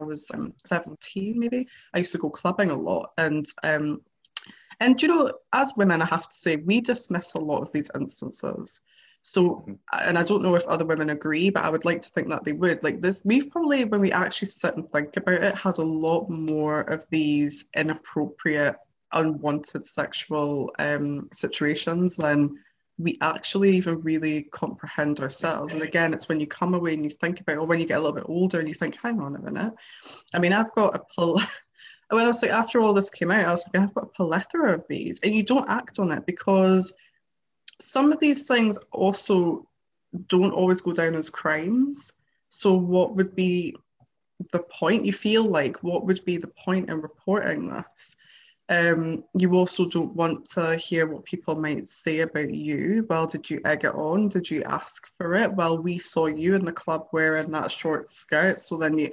[0.00, 3.12] was um, 17, maybe, I used to go clubbing a lot.
[3.16, 4.02] And um,
[4.80, 7.90] and you know, as women, I have to say, we dismiss a lot of these
[7.94, 8.80] instances.
[9.26, 12.28] So, and I don't know if other women agree, but I would like to think
[12.28, 12.84] that they would.
[12.84, 16.28] Like this, we've probably, when we actually sit and think about it, had a lot
[16.28, 18.76] more of these inappropriate,
[19.12, 22.58] unwanted sexual um, situations than
[22.98, 25.72] we actually even really comprehend ourselves.
[25.72, 27.96] And again, it's when you come away and you think about, or when you get
[27.96, 29.72] a little bit older and you think, hang on a minute.
[30.34, 31.40] I mean, I've got a pull.
[32.10, 34.08] when I was like, after all this came out, I was like, I've got a
[34.08, 36.92] plethora of these, and you don't act on it because
[37.80, 39.68] some of these things also
[40.28, 42.12] don't always go down as crimes.
[42.48, 43.76] So, what would be
[44.52, 45.04] the point?
[45.04, 48.16] You feel like, what would be the point in reporting this?
[48.70, 53.06] Um, you also don't want to hear what people might say about you.
[53.08, 54.28] Well, did you egg it on?
[54.28, 55.52] Did you ask for it?
[55.52, 59.10] Well, we saw you in the club wearing that short skirt, so then you,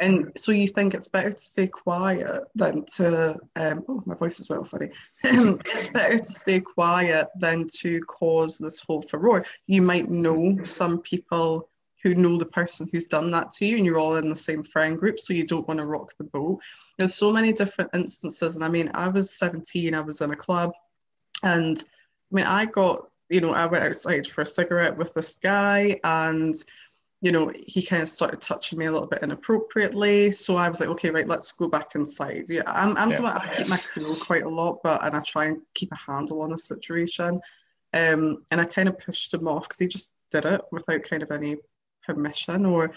[0.00, 4.40] and so you think it's better to stay quiet than to, um, oh, my voice
[4.40, 4.88] is well funny.
[5.22, 9.44] it's better to stay quiet than to cause this whole furore.
[9.66, 11.68] You might know some people
[12.04, 14.62] who know the person who's done that to you and you're all in the same
[14.62, 16.60] friend group so you don't want to rock the boat
[16.98, 20.36] there's so many different instances and i mean i was 17 i was in a
[20.36, 20.70] club
[21.42, 21.82] and
[22.30, 25.98] i mean i got you know i went outside for a cigarette with this guy
[26.04, 26.62] and
[27.22, 30.80] you know he kind of started touching me a little bit inappropriately so i was
[30.80, 33.16] like okay right let's go back inside yeah i'm, I'm Yeah.
[33.16, 35.96] someone i keep my cool quite a lot but and i try and keep a
[35.96, 37.40] handle on a situation
[37.94, 41.22] um and i kind of pushed him off because he just did it without kind
[41.22, 41.56] of any
[42.06, 42.92] permission or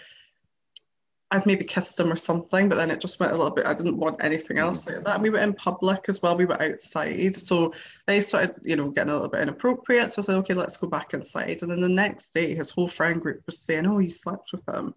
[1.30, 3.66] I'd maybe kissed him or something, but then it just went a little bit.
[3.66, 5.16] I didn't want anything else like that.
[5.16, 6.38] And we were in public as well.
[6.38, 7.74] We were outside, so
[8.06, 10.14] they started, you know, getting a little bit inappropriate.
[10.14, 11.64] So I said, okay, let's go back inside.
[11.64, 14.66] And then the next day, his whole friend group was saying, "Oh, you slept with
[14.70, 14.94] him,"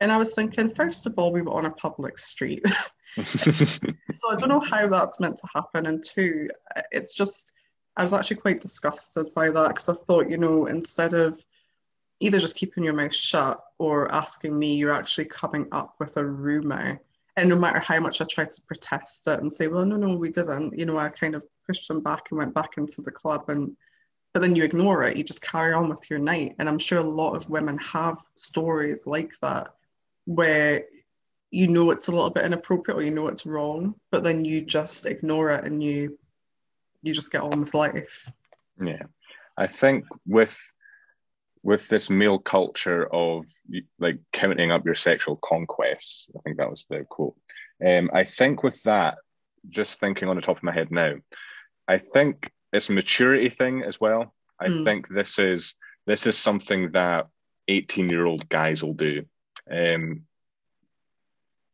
[0.00, 2.64] And I was thinking, first of all, we were on a public street.
[3.24, 5.86] so I don't know how that's meant to happen.
[5.86, 6.48] And two,
[6.90, 7.50] it's just,
[7.96, 11.44] I was actually quite disgusted by that because I thought, you know, instead of
[12.20, 16.24] either just keeping your mouth shut or asking me, you're actually coming up with a
[16.24, 17.00] rumour.
[17.36, 20.16] And no matter how much I tried to protest it and say, well, no, no,
[20.16, 23.10] we didn't, you know, I kind of pushed them back and went back into the
[23.10, 23.76] club and
[24.32, 26.54] but then you ignore it, you just carry on with your night.
[26.58, 29.74] And I'm sure a lot of women have stories like that
[30.24, 30.84] where
[31.50, 34.60] you know it's a little bit inappropriate or you know it's wrong, but then you
[34.60, 36.16] just ignore it and you
[37.02, 38.30] you just get on with life.
[38.80, 39.02] Yeah.
[39.56, 40.56] I think with
[41.62, 43.44] with this male culture of
[43.98, 47.36] like counting up your sexual conquests, I think that was the quote.
[47.84, 49.18] Um, I think with that,
[49.68, 51.14] just thinking on the top of my head now,
[51.86, 54.34] I think it's a maturity thing as well.
[54.58, 54.84] I mm.
[54.84, 55.74] think this is
[56.06, 57.26] this is something that
[57.68, 59.24] 18 year old guys will do.
[59.70, 60.22] Um,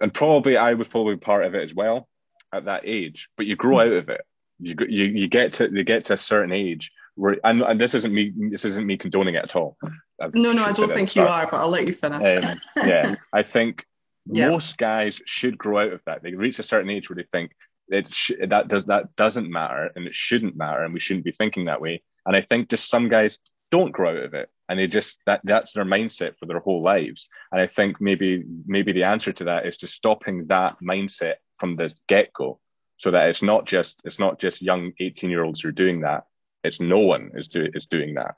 [0.01, 2.09] and probably I was probably part of it as well
[2.53, 3.29] at that age.
[3.37, 4.23] But you grow out of it.
[4.59, 7.95] You you you get to you get to a certain age where and, and this
[7.95, 9.77] isn't me this isn't me condoning it at all.
[10.21, 12.45] I've no, no, I don't think you are, but I'll let you finish.
[12.45, 13.85] Um, yeah, I think
[14.27, 14.51] yeah.
[14.51, 16.23] most guys should grow out of that.
[16.23, 17.53] They reach a certain age where they think
[17.89, 21.33] it sh- that does that doesn't matter and it shouldn't matter and we shouldn't be
[21.33, 22.03] thinking that way.
[22.25, 23.39] And I think just some guys
[23.71, 26.83] don't grow out of it and they just that that's their mindset for their whole
[26.83, 31.35] lives and i think maybe maybe the answer to that is to stopping that mindset
[31.59, 32.59] from the get-go
[32.97, 36.01] so that it's not just it's not just young 18 year olds who are doing
[36.01, 36.25] that
[36.67, 38.37] it's no one is, do, is doing that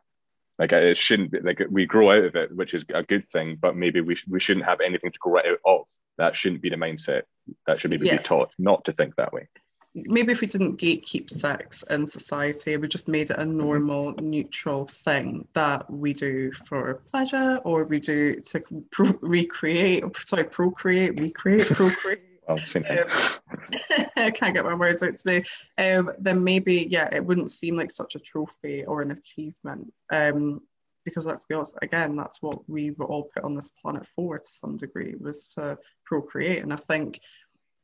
[0.58, 3.56] like it shouldn't be like we grow out of it which is a good thing
[3.60, 5.86] but maybe we, sh- we shouldn't have anything to grow out of
[6.16, 7.22] that shouldn't be the mindset
[7.66, 8.16] that should maybe yeah.
[8.16, 9.48] be taught not to think that way
[9.94, 14.86] maybe if we didn't gatekeep sex in society, we just made it a normal, neutral
[14.86, 21.66] thing that we do for pleasure or we do to pro- recreate, sorry, procreate, recreate,
[21.66, 22.22] procreate.
[22.48, 22.98] Well, same thing.
[22.98, 25.44] Um, I can't get my words out today.
[25.76, 29.92] Um, then maybe, yeah, it wouldn't seem like such a trophy or an achievement.
[30.10, 30.62] Um,
[31.04, 34.38] because let's be honest, again, that's what we were all put on this planet for
[34.38, 36.62] to some degree, was to procreate.
[36.62, 37.20] And I think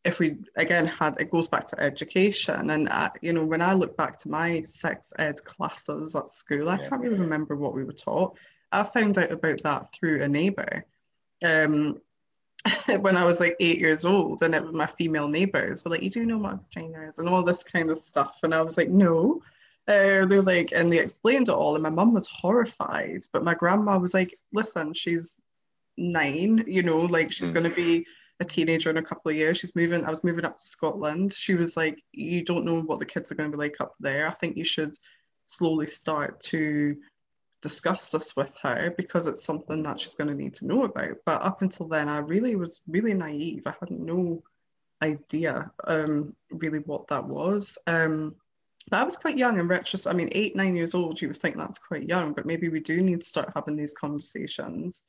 [0.04, 3.72] if we again had it goes back to education and uh, you know when i
[3.72, 7.84] look back to my sex ed classes at school i can't even remember what we
[7.84, 8.36] were taught
[8.70, 10.84] i found out about that through a neighbor
[11.42, 11.98] um,
[13.00, 16.02] when i was like eight years old and it was my female neighbors were like
[16.02, 18.62] you do know what a vagina is and all this kind of stuff and i
[18.62, 19.42] was like no
[19.86, 23.52] uh, they're like and they explained it all and my mum was horrified but my
[23.52, 25.42] grandma was like listen she's
[25.98, 27.54] nine you know like she's mm.
[27.54, 28.06] going to be
[28.40, 29.58] a teenager in a couple of years.
[29.58, 30.04] She's moving.
[30.04, 31.32] I was moving up to Scotland.
[31.32, 33.94] She was like, "You don't know what the kids are going to be like up
[34.00, 34.26] there.
[34.26, 34.96] I think you should
[35.46, 36.96] slowly start to
[37.68, 41.16] discuss this with her because it's something that she's going to need to know about."
[41.26, 43.62] But up until then, I really was really naive.
[43.66, 44.42] I had no
[45.02, 47.76] idea um, really what that was.
[47.86, 48.36] Um,
[48.90, 50.14] but I was quite young in retrospect.
[50.14, 52.80] I mean, eight, nine years old, you would think that's quite young, but maybe we
[52.80, 55.04] do need to start having these conversations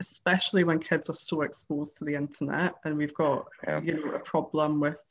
[0.00, 3.80] especially when kids are so exposed to the internet and we've got yeah.
[3.80, 5.02] you know a problem with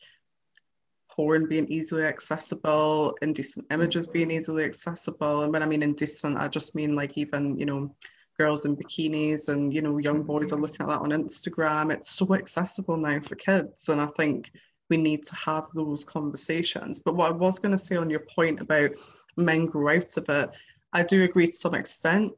[1.17, 4.13] porn being easily accessible indecent images mm.
[4.13, 5.41] being easily accessible.
[5.41, 7.93] And when i mean indecent i just mean like even you know
[8.37, 10.65] girls in bikinis and you know young boys are mm-hmm.
[10.65, 11.91] looking at that on instagram.
[11.91, 13.89] It's so accessible now for kids.
[13.89, 14.51] And i think
[14.89, 16.99] we need to have those conversations.
[16.99, 18.91] But what i was going to say on your point about
[19.35, 20.49] men grow out of it
[20.93, 22.33] i do agree to some extent.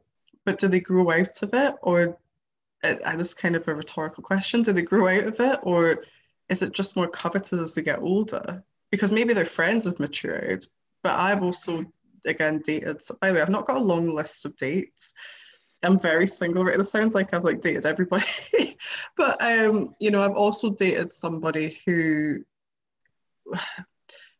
[0.45, 2.17] But do they grow out of it or
[2.83, 4.61] uh, uh this kind of a rhetorical question.
[4.61, 6.03] Do they grow out of it, or
[6.49, 8.63] is it just more coveted as they get older?
[8.91, 10.65] Because maybe their friends have matured,
[11.03, 11.85] but I've also
[12.25, 13.01] again dated.
[13.21, 15.13] By the way, I've not got a long list of dates.
[15.81, 16.77] I'm very single right.
[16.77, 18.25] It sounds like I've like dated everybody,
[19.15, 22.43] but um, you know, I've also dated somebody who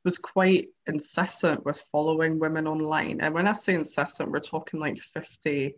[0.03, 3.21] was quite incessant with following women online.
[3.21, 5.75] And when I say incessant, we're talking like 50,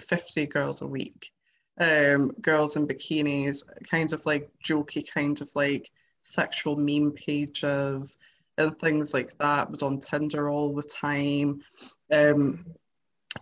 [0.00, 1.32] 50 girls a week
[1.78, 5.90] um, girls in bikinis, kind of like jokey, kind of like
[6.22, 8.18] sexual meme pages
[8.58, 9.70] and things like that.
[9.70, 11.62] Was on Tinder all the time.
[12.10, 12.66] Um,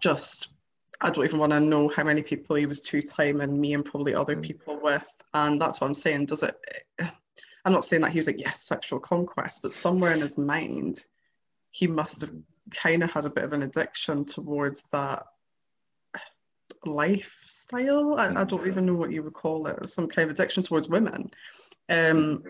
[0.00, 0.48] just,
[1.00, 3.74] I don't even want to know how many people he was two time and me
[3.74, 4.42] and probably other mm.
[4.42, 5.04] people with.
[5.32, 6.26] And that's what I'm saying.
[6.26, 6.56] Does it?
[7.64, 11.02] I'm not saying that he was like yes, sexual conquest, but somewhere in his mind,
[11.70, 12.32] he must have
[12.70, 15.26] kind of had a bit of an addiction towards that
[16.86, 18.14] lifestyle.
[18.14, 19.88] I, I, don't even know what you would call it.
[19.88, 21.30] Some kind of addiction towards women.
[21.88, 22.42] Um,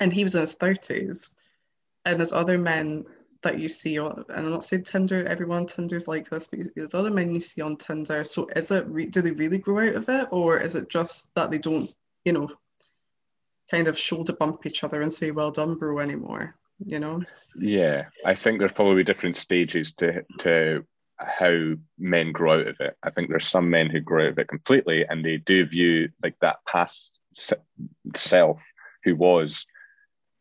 [0.00, 1.34] and he was in his thirties,
[2.04, 3.04] and there's other men
[3.42, 6.94] that you see on, and I'm not saying Tinder, everyone Tinder's like this, but there's
[6.94, 8.24] other men you see on Tinder.
[8.24, 11.32] So is it, re- do they really grow out of it, or is it just
[11.34, 11.92] that they don't,
[12.24, 12.50] you know,
[13.70, 16.56] kind of shoulder bump each other and say, well done, bro, anymore?
[16.84, 17.22] You know?
[17.56, 20.84] Yeah, I think there's probably different stages to to
[21.18, 22.96] how men grow out of it.
[23.02, 26.10] I think there's some men who grow out of it completely, and they do view
[26.22, 27.18] like that past
[28.16, 28.62] self
[29.04, 29.66] who was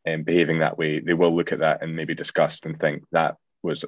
[0.08, 1.00] um, behaving that way.
[1.00, 3.86] They will look at that and maybe disgust and think that was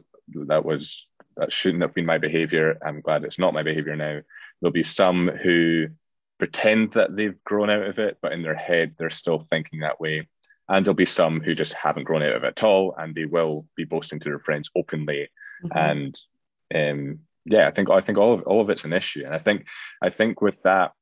[0.47, 1.07] that was
[1.37, 2.77] that shouldn't have been my behavior.
[2.85, 4.21] I'm glad it's not my behavior now.
[4.61, 5.87] There'll be some who
[6.37, 9.99] pretend that they've grown out of it, but in their head they're still thinking that
[9.99, 10.27] way.
[10.67, 13.25] And there'll be some who just haven't grown out of it at all, and they
[13.25, 15.29] will be boasting to their friends openly.
[15.63, 15.77] Mm-hmm.
[15.77, 16.19] And
[16.73, 19.39] um, yeah, I think I think all of all of it's an issue, and I
[19.39, 19.65] think
[20.01, 20.93] I think with that,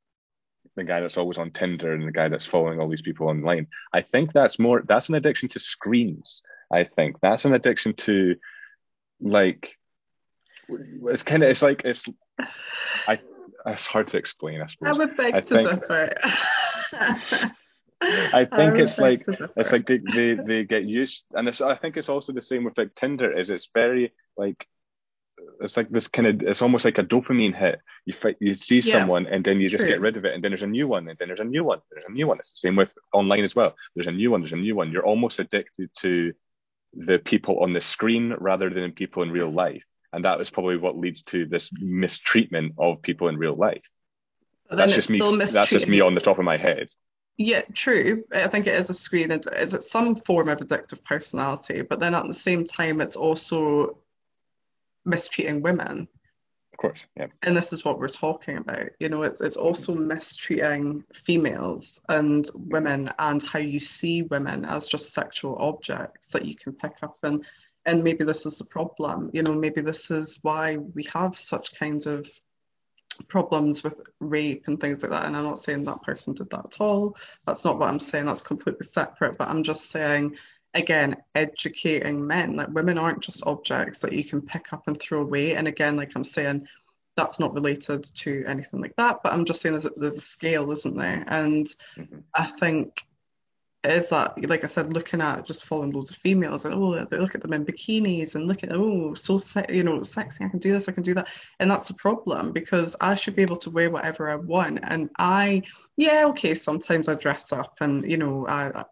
[0.75, 3.67] the guy that's always on Tinder and the guy that's following all these people online,
[3.93, 6.41] I think that's more that's an addiction to screens.
[6.71, 8.35] I think that's an addiction to
[9.21, 9.77] like
[10.69, 12.05] it's kind of it's like it's
[13.07, 13.19] I
[13.65, 14.61] it's hard to explain.
[14.61, 14.97] I suppose.
[14.97, 16.13] I would beg I to think, differ.
[18.01, 19.21] I think I it's like
[19.55, 22.63] it's like they, they they get used, and it's, I think it's also the same
[22.63, 23.31] with like Tinder.
[23.31, 24.67] Is it's very like
[25.63, 27.79] it's like this kind of it's almost like a dopamine hit.
[28.05, 30.43] You fight, you see yeah, someone and then you just get rid of it, and
[30.43, 32.39] then there's a new one, and then there's a new one, there's a new one.
[32.39, 33.75] It's the same with online as well.
[33.95, 34.91] There's a new one, there's a new one.
[34.91, 36.33] You're almost addicted to
[36.93, 40.77] the people on the screen rather than people in real life, and that is probably
[40.77, 43.83] what leads to this mistreatment of people in real life.
[44.69, 45.19] That's just me.
[45.19, 46.89] That's just me on the top of my head.
[47.37, 48.25] Yeah, true.
[48.31, 49.31] I think it is a screen.
[49.31, 53.97] It's, it's some form of addictive personality, but then at the same time, it's also
[55.05, 56.07] mistreating women.
[56.73, 57.27] Of course, yeah.
[57.43, 58.89] And this is what we're talking about.
[58.99, 64.87] You know, it's it's also mistreating females and women and how you see women as
[64.87, 67.45] just sexual objects that you can pick up and
[67.85, 69.29] and maybe this is the problem.
[69.33, 72.27] You know, maybe this is why we have such kinds of
[73.27, 75.25] problems with rape and things like that.
[75.25, 77.15] And I'm not saying that person did that at all.
[77.45, 78.25] That's not what I'm saying.
[78.25, 79.37] That's completely separate.
[79.37, 80.37] But I'm just saying
[80.73, 85.21] again educating men like women aren't just objects that you can pick up and throw
[85.21, 85.55] away.
[85.55, 86.67] And again like i'm saying
[87.15, 90.21] that's not related to anything like that but i'm just saying there's a, there's a
[90.21, 91.23] scale isn't there?
[91.27, 91.67] And
[91.97, 92.19] mm-hmm.
[92.33, 93.03] i think
[93.83, 97.17] is that like i said looking at just following loads of females and oh they
[97.17, 100.47] look at them in bikinis and look at oh so se- you know sexy i
[100.47, 101.27] can do this i can do that.
[101.59, 104.79] And that's a problem because i should be able to wear whatever i want.
[104.83, 105.63] And i
[105.97, 108.85] yeah okay sometimes i dress up and you know i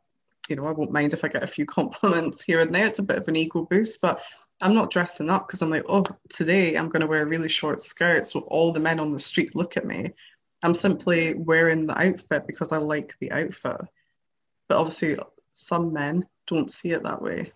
[0.52, 2.86] you know, I won't mind if I get a few compliments here and there.
[2.86, 4.22] It's a bit of an ego boost, but
[4.62, 7.47] I'm not dressing up because I'm like, oh, today I'm going to wear a really
[7.47, 10.12] short skirt so all the men on the street look at me.
[10.62, 13.82] I'm simply wearing the outfit because I like the outfit.
[14.70, 15.18] But obviously,
[15.54, 17.52] some men don't see it that way.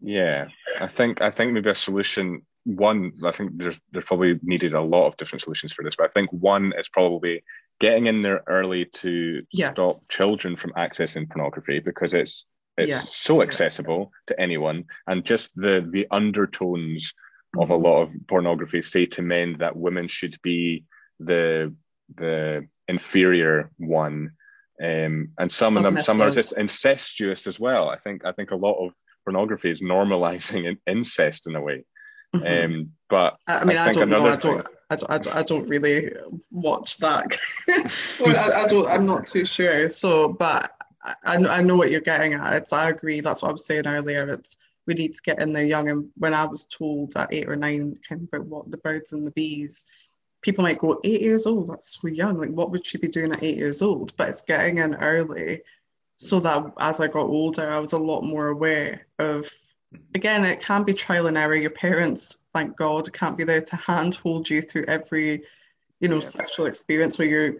[0.00, 0.48] Yeah,
[0.80, 2.42] I think I think maybe a solution.
[2.64, 6.06] One, I think there's there's probably needed a lot of different solutions for this, but
[6.06, 7.44] I think one is probably
[7.80, 9.72] getting in there early to yes.
[9.72, 12.44] stop children from accessing pornography because it's
[12.76, 14.34] it's so accessible yeah.
[14.34, 17.62] to anyone and just the the undertones mm-hmm.
[17.62, 17.84] of a mm-hmm.
[17.84, 20.84] lot of pornography say to men that women should be
[21.18, 21.74] the
[22.16, 24.32] the inferior one
[24.82, 28.50] um, and some of them some are just incestuous as well i think i think
[28.50, 28.92] a lot of
[29.24, 31.84] pornography is normalizing incest in a way
[32.34, 32.74] mm-hmm.
[32.74, 35.68] um, but i mean i, I don't know I don't, I don't, I I don't
[35.68, 36.12] really
[36.50, 37.38] watch that.
[38.20, 38.88] well, I, I, don't.
[38.88, 39.88] I'm not too sure.
[39.88, 40.72] So, but
[41.24, 42.54] I, I know what you're getting at.
[42.54, 42.72] It's.
[42.72, 43.20] I agree.
[43.20, 44.28] That's what I was saying earlier.
[44.34, 45.88] It's we need to get in there young.
[45.88, 49.12] And when I was told at eight or nine, kind of about what the birds
[49.12, 49.84] and the bees,
[50.42, 51.68] people might go eight years old.
[51.68, 52.36] That's so young.
[52.36, 54.16] Like, what would she be doing at eight years old?
[54.16, 55.62] But it's getting in early,
[56.16, 59.48] so that as I got older, I was a lot more aware of.
[60.14, 61.54] Again, it can be trial and error.
[61.54, 65.44] Your parents thank God, can't be there to handhold you through every,
[66.00, 66.20] you know, yeah.
[66.20, 67.54] sexual experience where you're,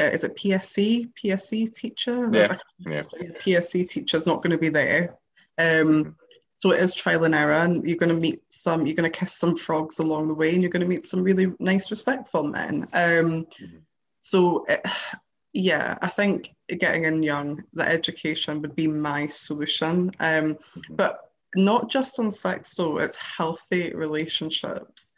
[0.00, 2.28] uh, is it PSC, PSC teacher?
[2.32, 2.56] Yeah.
[2.80, 3.00] yeah.
[3.00, 5.16] PSC teacher's not going to be there.
[5.58, 6.10] Um, mm-hmm.
[6.56, 9.18] So it is trial and error, and you're going to meet some, you're going to
[9.18, 12.44] kiss some frogs along the way, and you're going to meet some really nice, respectful
[12.44, 12.88] men.
[12.94, 13.76] Um, mm-hmm.
[14.22, 14.84] So, it,
[15.52, 20.12] yeah, I think getting in young, the education would be my solution.
[20.18, 20.94] Um, mm-hmm.
[20.94, 21.25] But
[21.56, 25.12] not just on sex though, it's healthy relationships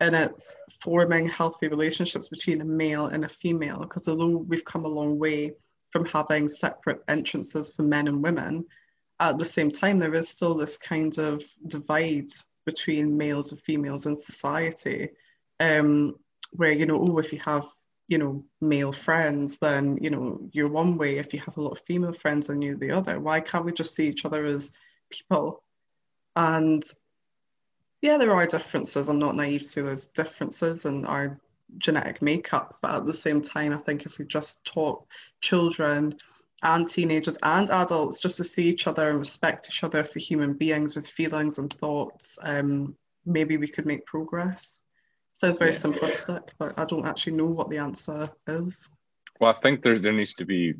[0.00, 3.78] and it's forming healthy relationships between a male and a female.
[3.78, 5.52] Because although we've come a long way
[5.90, 8.64] from having separate entrances for men and women,
[9.20, 12.30] at the same time, there is still this kind of divide
[12.66, 15.10] between males and females in society,
[15.60, 16.16] um,
[16.50, 17.66] where, you know, oh, if you have,
[18.08, 21.18] you know, male friends, then, you know, you're one way.
[21.18, 23.20] If you have a lot of female friends, then you're the other.
[23.20, 24.72] Why can't we just see each other as
[25.10, 25.62] people
[26.36, 26.84] And
[28.00, 29.08] yeah, there are differences.
[29.08, 31.40] I'm not naive to those differences in our
[31.78, 35.04] genetic makeup, but at the same time, I think if we just taught
[35.40, 36.16] children
[36.62, 40.54] and teenagers and adults just to see each other and respect each other for human
[40.54, 44.82] beings with feelings and thoughts, um, maybe we could make progress.
[45.34, 45.78] Sounds very yeah.
[45.78, 48.90] simplistic, but I don't actually know what the answer is.
[49.40, 50.74] Well, I think there there needs to be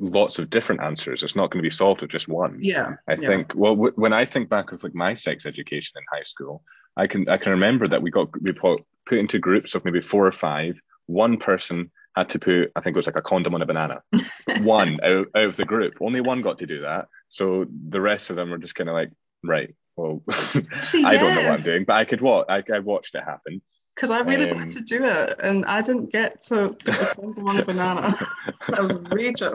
[0.00, 1.22] lots of different answers.
[1.22, 2.58] It's not going to be solved with just one.
[2.60, 2.94] Yeah.
[3.08, 3.26] I yeah.
[3.26, 6.62] think well w- when I think back of like my sex education in high school,
[6.96, 10.00] I can I can remember that we got we put put into groups of maybe
[10.00, 10.80] four or five.
[11.06, 14.02] One person had to put I think it was like a condom on a banana.
[14.60, 15.94] one out, out of the group.
[16.00, 17.08] Only one got to do that.
[17.28, 19.10] So the rest of them were just kind of like,
[19.44, 23.14] right, well, I don't know what I'm doing, but I could what I, I watched
[23.14, 23.62] it happen
[23.96, 27.12] because I really um, wanted to do it and I didn't get to put the
[27.16, 28.28] condom on a banana.
[28.68, 29.54] I was raging.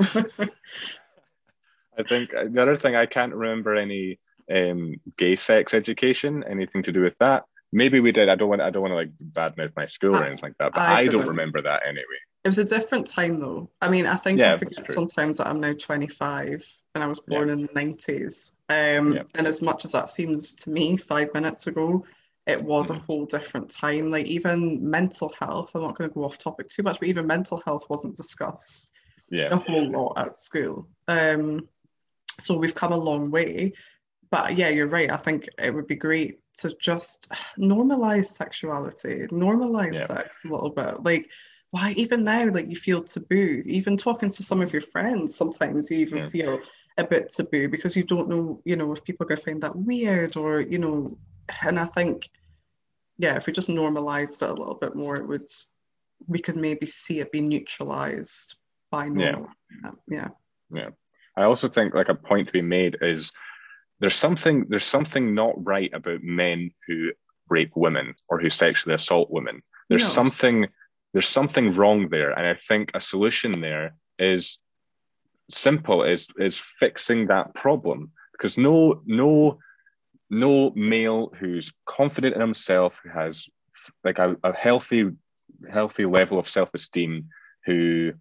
[1.97, 4.19] I think the other thing I can't remember any
[4.51, 7.45] um, gay sex education, anything to do with that.
[7.71, 8.27] Maybe we did.
[8.27, 8.61] I don't want.
[8.61, 10.73] I don't want to like badmouth my school or anything like that.
[10.73, 12.03] But I, I don't remember that anyway.
[12.43, 13.69] It was a different time though.
[13.81, 16.65] I mean, I think yeah, I forget sometimes that I'm now 25
[16.95, 17.53] and I was born yeah.
[17.53, 18.51] in the 90s.
[18.67, 19.23] Um, yeah.
[19.35, 22.03] And as much as that seems to me five minutes ago,
[22.47, 24.09] it was a whole different time.
[24.09, 27.27] Like even mental health, I'm not going to go off topic too much, but even
[27.27, 28.91] mental health wasn't discussed
[29.29, 29.49] yeah.
[29.51, 30.87] a whole lot at school.
[31.07, 31.67] Um,
[32.39, 33.73] so we've come a long way.
[34.29, 35.11] But yeah, you're right.
[35.11, 40.07] I think it would be great to just normalize sexuality, normalize yeah.
[40.07, 41.03] sex a little bit.
[41.03, 41.29] Like,
[41.71, 43.61] why even now, like you feel taboo?
[43.65, 46.29] Even talking to some of your friends, sometimes you even yeah.
[46.29, 46.59] feel
[46.97, 49.63] a bit taboo because you don't know, you know, if people are going to find
[49.63, 51.17] that weird or, you know,
[51.63, 52.29] and I think,
[53.17, 55.47] yeah, if we just normalized it a little bit more, it would,
[56.27, 58.55] we could maybe see it be neutralized
[58.89, 59.49] by normal.
[59.83, 59.91] Yeah.
[60.07, 60.27] Yeah.
[60.73, 60.89] Yeah.
[61.35, 63.31] I also think like a point to be made is
[63.99, 67.11] there's something there's something not right about men who
[67.49, 69.61] rape women or who sexually assault women.
[69.89, 70.09] There's no.
[70.09, 70.67] something
[71.13, 74.57] there's something wrong there, and I think a solution there is
[75.49, 79.59] simple is is fixing that problem because no no
[80.31, 83.47] no male who's confident in himself who has
[84.03, 85.11] like a, a healthy
[85.71, 87.27] healthy level of self-esteem
[87.65, 88.13] who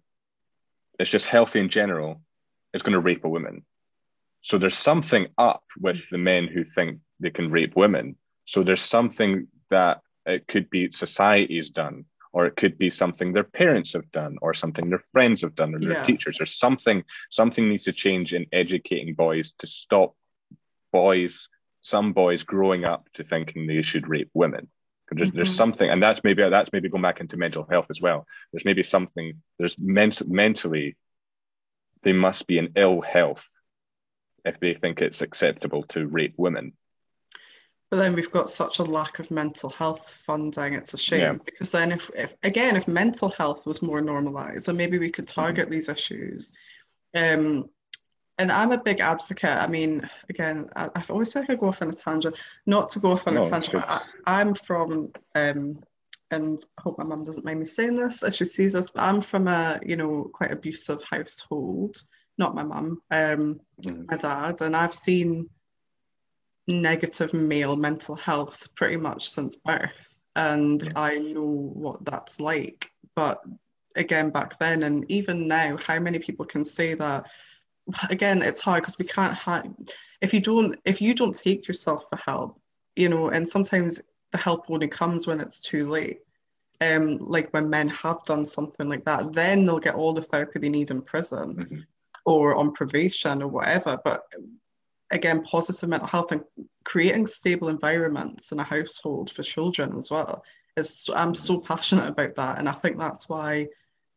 [0.99, 2.21] is just healthy in general
[2.73, 3.65] is going to rape a woman
[4.41, 8.81] so there's something up with the men who think they can rape women so there's
[8.81, 12.03] something that it could be society's done
[12.33, 15.73] or it could be something their parents have done or something their friends have done
[15.73, 16.03] or their yeah.
[16.03, 20.13] teachers or something something needs to change in educating boys to stop
[20.91, 21.47] boys
[21.81, 24.67] some boys growing up to thinking they should rape women
[25.11, 25.37] there's, mm-hmm.
[25.37, 28.65] there's something and that's maybe that's maybe going back into mental health as well there's
[28.65, 30.95] maybe something there's ment- mentally
[32.03, 33.47] they must be in ill health
[34.45, 36.73] if they think it's acceptable to rape women
[37.91, 40.73] but then we've got such a lack of mental health funding.
[40.73, 41.33] It's a shame yeah.
[41.43, 45.27] because then, if, if again, if mental health was more normalized, then maybe we could
[45.27, 45.73] target mm-hmm.
[45.73, 46.53] these issues.
[47.13, 47.69] Um,
[48.41, 49.57] and I'm a big advocate.
[49.57, 52.35] I mean, again, I, I always feel like I go off on a tangent.
[52.65, 55.83] Not to go off on no, a tangent, but I, am from, um,
[56.31, 59.03] and I hope my mum doesn't mind me saying this as she sees this, but
[59.03, 62.01] I'm from a, you know, quite abusive household.
[62.39, 64.05] Not my mum, um, mm-hmm.
[64.09, 65.47] my dad, and I've seen
[66.67, 70.17] negative male mental health pretty much since birth.
[70.35, 70.91] And yeah.
[70.95, 72.89] I know what that's like.
[73.15, 73.43] But
[73.95, 77.27] again, back then and even now, how many people can say that?
[78.09, 79.67] Again, it's hard because we can't have,
[80.21, 82.59] if you don't, if you don't take yourself for help,
[82.95, 84.01] you know, and sometimes
[84.31, 86.19] the help only comes when it's too late.
[86.79, 90.57] Um, like when men have done something like that, then they'll get all the therapy
[90.57, 91.79] they need in prison mm-hmm.
[92.25, 93.99] or on probation or whatever.
[94.03, 94.23] But
[95.11, 96.43] again, positive mental health and
[96.83, 100.43] creating stable environments in a household for children as well.
[100.75, 103.67] Is I'm so passionate about that, and I think that's why,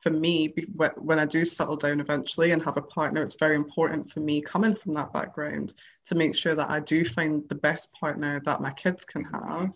[0.04, 0.54] for me,
[0.98, 4.42] when I do settle down eventually and have a partner, it's very important for me
[4.42, 5.72] coming from that background
[6.04, 9.72] to make sure that I do find the best partner that my kids can have.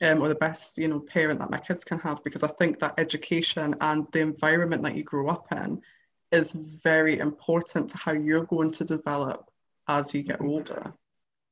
[0.00, 2.78] Um, or the best, you know, parent that my kids can have, because I think
[2.78, 5.82] that education and the environment that you grow up in
[6.30, 9.50] is very important to how you're going to develop
[9.88, 10.94] as you get older.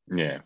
[0.06, 0.42] Yeah.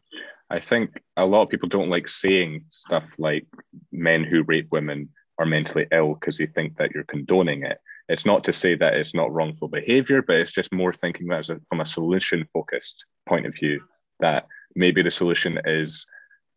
[0.49, 3.47] I think a lot of people don't like saying stuff like
[3.93, 5.11] men who rape women
[5.41, 7.79] are mentally ill because they think that you're condoning it.
[8.09, 11.49] It's not to say that it's not wrongful behavior, but it's just more thinking that
[11.49, 13.81] a, from a solution focused point of view,
[14.21, 16.07] that maybe the solution is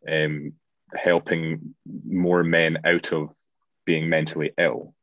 [0.06, 0.52] um,
[0.94, 1.74] helping
[2.06, 3.30] more men out of
[3.86, 4.94] being mentally ill.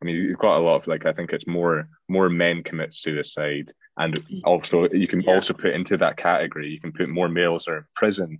[0.00, 2.94] I mean, you've got a lot of like I think it's more more men commit
[2.94, 5.34] suicide, and also you can Yeah.
[5.34, 6.68] also put into that category.
[6.68, 8.38] You can put more males are in prison,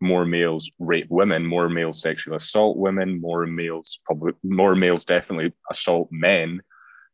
[0.00, 5.52] more males rape women, more males sexually assault women, more males probably more males definitely
[5.70, 6.60] assault men,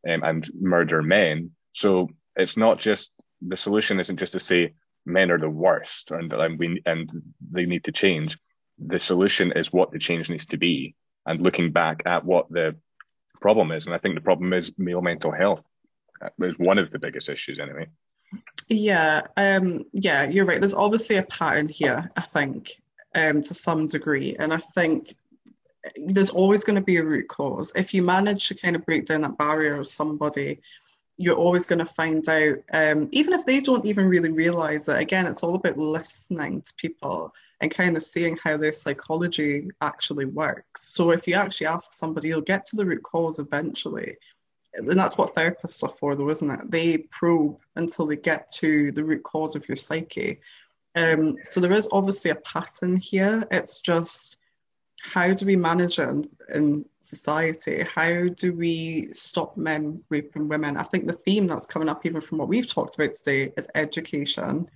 [0.08, 1.50] um, and murder men.
[1.72, 3.10] So it's not just
[3.46, 4.74] the solution isn't just to say
[5.06, 7.10] men are the worst and, and we and
[7.50, 8.38] they need to change.
[8.78, 10.94] The solution is what the change needs to be,
[11.26, 12.76] and looking back at what the
[13.40, 13.86] problem is.
[13.86, 15.62] And I think the problem is male mental health
[16.40, 17.86] is one of the biggest issues anyway.
[18.68, 20.60] Yeah, um, yeah, you're right.
[20.60, 22.80] There's obviously a pattern here, I think,
[23.14, 24.36] um, to some degree.
[24.38, 25.14] And I think
[25.96, 27.72] there's always going to be a root cause.
[27.74, 30.60] If you manage to kind of break down that barrier of somebody,
[31.16, 34.98] you're always going to find out, um, even if they don't even really realize it.
[34.98, 40.24] Again, it's all about listening to people and kind of seeing how their psychology actually
[40.24, 40.88] works.
[40.88, 44.16] So if you actually ask somebody, you'll get to the root cause eventually.
[44.76, 46.70] And that's what therapists are for, though, isn't it?
[46.70, 50.40] They probe until they get to the root cause of your psyche.
[50.96, 53.46] Um, so there is obviously a pattern here.
[53.50, 54.36] It's just
[55.00, 57.86] how do we manage it in, in society?
[57.94, 60.76] How do we stop men raping women?
[60.76, 63.68] I think the theme that's coming up, even from what we've talked about today, is
[63.74, 64.68] education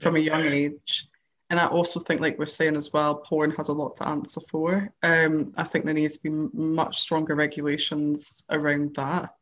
[0.00, 1.08] from a young age.
[1.48, 4.40] And I also think, like we're saying as well, porn has a lot to answer
[4.50, 4.92] for.
[5.02, 9.34] Um, I think there needs to be much stronger regulations around that.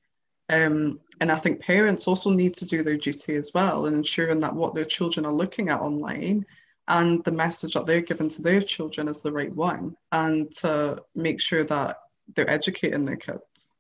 [0.50, 4.40] Um, and I think parents also need to do their duty as well in ensuring
[4.40, 6.44] that what their children are looking at online
[6.88, 11.02] and the message that they're giving to their children is the right one, and to
[11.14, 11.96] make sure that
[12.36, 13.74] they're educating their kids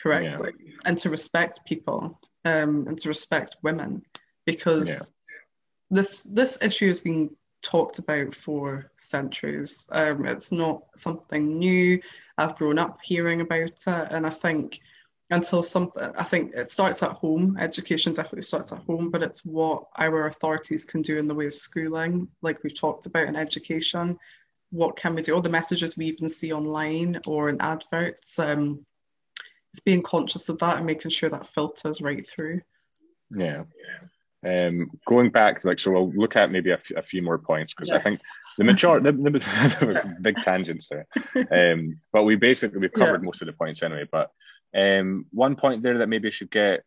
[0.00, 0.52] correctly
[0.84, 4.02] and to respect people um, and to respect women
[4.44, 5.36] because Yeah.
[5.90, 9.86] this this issue has been talked about for centuries.
[9.90, 12.00] Um, it's not something new.
[12.38, 14.80] I've grown up hearing about it, and I think
[15.30, 17.56] until something, I think it starts at home.
[17.58, 21.46] Education definitely starts at home, but it's what our authorities can do in the way
[21.46, 24.16] of schooling, like we've talked about in education.
[24.70, 25.34] What can we do?
[25.34, 28.38] All the messages we even see online or in adverts.
[28.38, 28.84] Um,
[29.72, 32.60] it's being conscious of that and making sure that filters right through.
[33.30, 33.64] Yeah.
[33.76, 34.06] Yeah.
[34.44, 37.72] Um, going back, like, so we'll look at maybe a, f- a few more points
[37.74, 38.18] because I think
[38.58, 41.06] the majority, the, the big tangents there.
[41.50, 43.26] Um, but we basically we've covered Yeah.
[43.26, 44.04] most of the points anyway.
[44.10, 44.30] But
[44.76, 46.82] um, one point there that maybe should get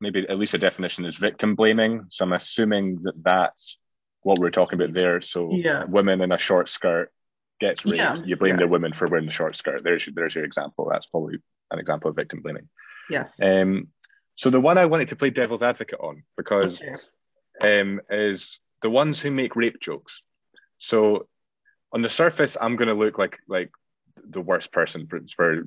[0.00, 2.06] maybe at least a definition is victim blaming.
[2.10, 3.78] So I'm assuming that that's
[4.22, 5.20] what we're talking about there.
[5.20, 5.84] So Yeah.
[5.84, 7.12] women in a short skirt
[7.60, 9.82] gets raped, Yeah, you blame the women for wearing the short skirt.
[9.84, 10.88] There's there's your example.
[10.90, 11.36] That's probably
[11.70, 12.68] an example of victim blaming.
[13.10, 13.38] yes.
[13.40, 13.88] Um,
[14.42, 16.82] so the one I wanted to play devil's advocate on because
[17.60, 20.20] um, is the ones who make rape jokes.
[20.78, 21.28] So
[21.92, 23.70] on the surface, I'm going to look like like
[24.16, 25.62] the worst person for, for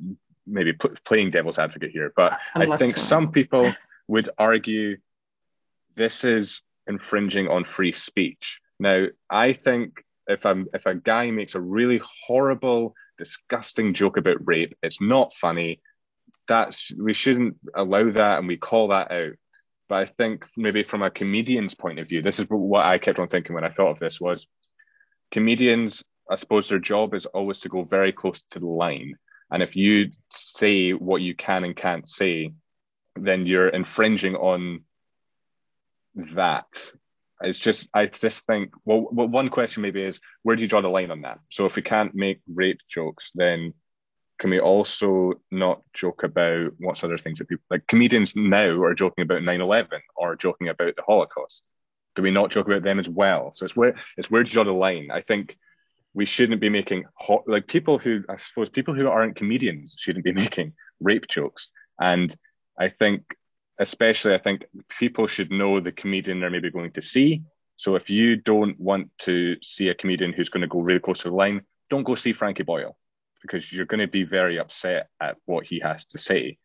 [0.45, 3.73] maybe pl- playing devil's advocate here, but I think I- some people
[4.09, 4.97] would argue
[5.95, 8.59] this is infringing on free speech.
[8.77, 14.45] Now, I think if I'm if a guy makes a really horrible, disgusting joke about
[14.45, 15.79] rape, it's not funny.
[16.47, 19.33] That's we shouldn't allow that, and we call that out.
[19.87, 23.19] But I think maybe from a comedian's point of view, this is what I kept
[23.19, 24.47] on thinking when I thought of this was
[25.31, 29.15] comedians, I suppose their job is always to go very close to the line.
[29.51, 32.53] And if you say what you can and can't say,
[33.15, 34.81] then you're infringing on
[36.35, 36.65] that.
[37.41, 40.81] It's just, I just think, well, well, one question maybe is, where do you draw
[40.81, 41.39] the line on that?
[41.49, 43.73] So if we can't make rape jokes, then
[44.39, 48.93] can we also not joke about what's other things that people like comedians now are
[48.93, 51.63] joking about 9-11 or joking about the holocaust.
[52.15, 53.53] Do we not joke about them as well?
[53.53, 55.09] So it's where it's where do you draw the line.
[55.11, 55.57] I think
[56.13, 60.25] we shouldn't be making ho- like people who i suppose people who aren't comedians shouldn't
[60.25, 61.69] be making rape jokes.
[61.99, 62.35] And
[62.77, 63.23] i think
[63.79, 67.43] especially i think people should know the comedian they're maybe going to see.
[67.77, 71.19] So if you don't want to see a comedian who's going to go really close
[71.19, 72.97] to the line don't go see frankie boyle
[73.45, 76.57] because you're going to be very upset at what he has to say.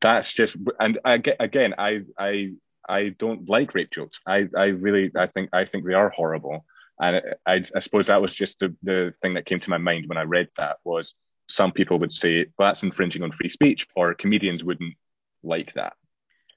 [0.00, 2.52] That's just, and I get again, I I
[2.88, 4.20] I don't like rape jokes.
[4.26, 6.64] I I really I think I think they are horrible,
[7.00, 10.04] and I I suppose that was just the the thing that came to my mind
[10.08, 11.14] when I read that was
[11.48, 14.94] some people would say well, that's infringing on free speech, or comedians wouldn't
[15.42, 15.94] like that.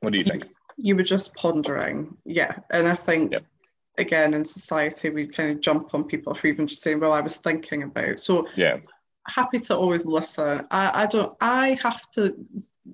[0.02, 0.46] What do you think?
[0.78, 2.60] You were just pondering, yeah.
[2.72, 3.44] And I think, Yep.
[3.98, 7.20] again, in society, we kind of jump on people for even just saying, well, I
[7.22, 8.20] was thinking about.
[8.22, 8.78] So Yeah,
[9.28, 10.66] happy to always listen.
[10.72, 12.36] I, I don't, I have to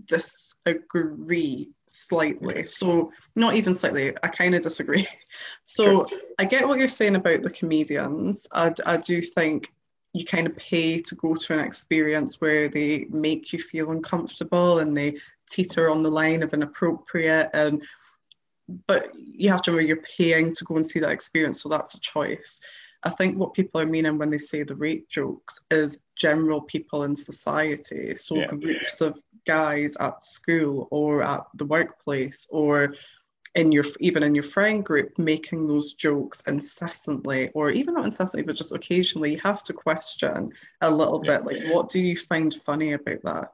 [0.06, 2.66] disagree slightly.
[2.66, 5.08] So not even slightly, I kind of disagree.
[5.66, 6.08] So
[6.40, 8.48] I get what you're saying about the comedians.
[8.54, 9.74] I, I do think
[10.14, 14.80] you kind of pay to go to an experience where they make you feel uncomfortable
[14.80, 15.18] and they
[15.50, 17.84] teeter on the line of inappropriate and
[18.88, 21.94] but you have to remember you're paying to go and see that experience, so that's
[21.96, 22.62] a choice.
[23.06, 27.04] I think what people are meaning when they say the rape jokes is general people
[27.04, 28.16] in society.
[28.16, 28.48] So yeah.
[28.48, 32.96] groups of guys at school or at the workplace or
[33.54, 38.44] in your even in your friend group making those jokes incessantly or even not incessantly
[38.44, 40.52] but just occasionally you have to question
[40.82, 41.38] a little yeah.
[41.38, 43.54] bit like what do you find funny about that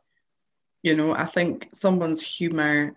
[0.82, 2.96] you know i think someone's humor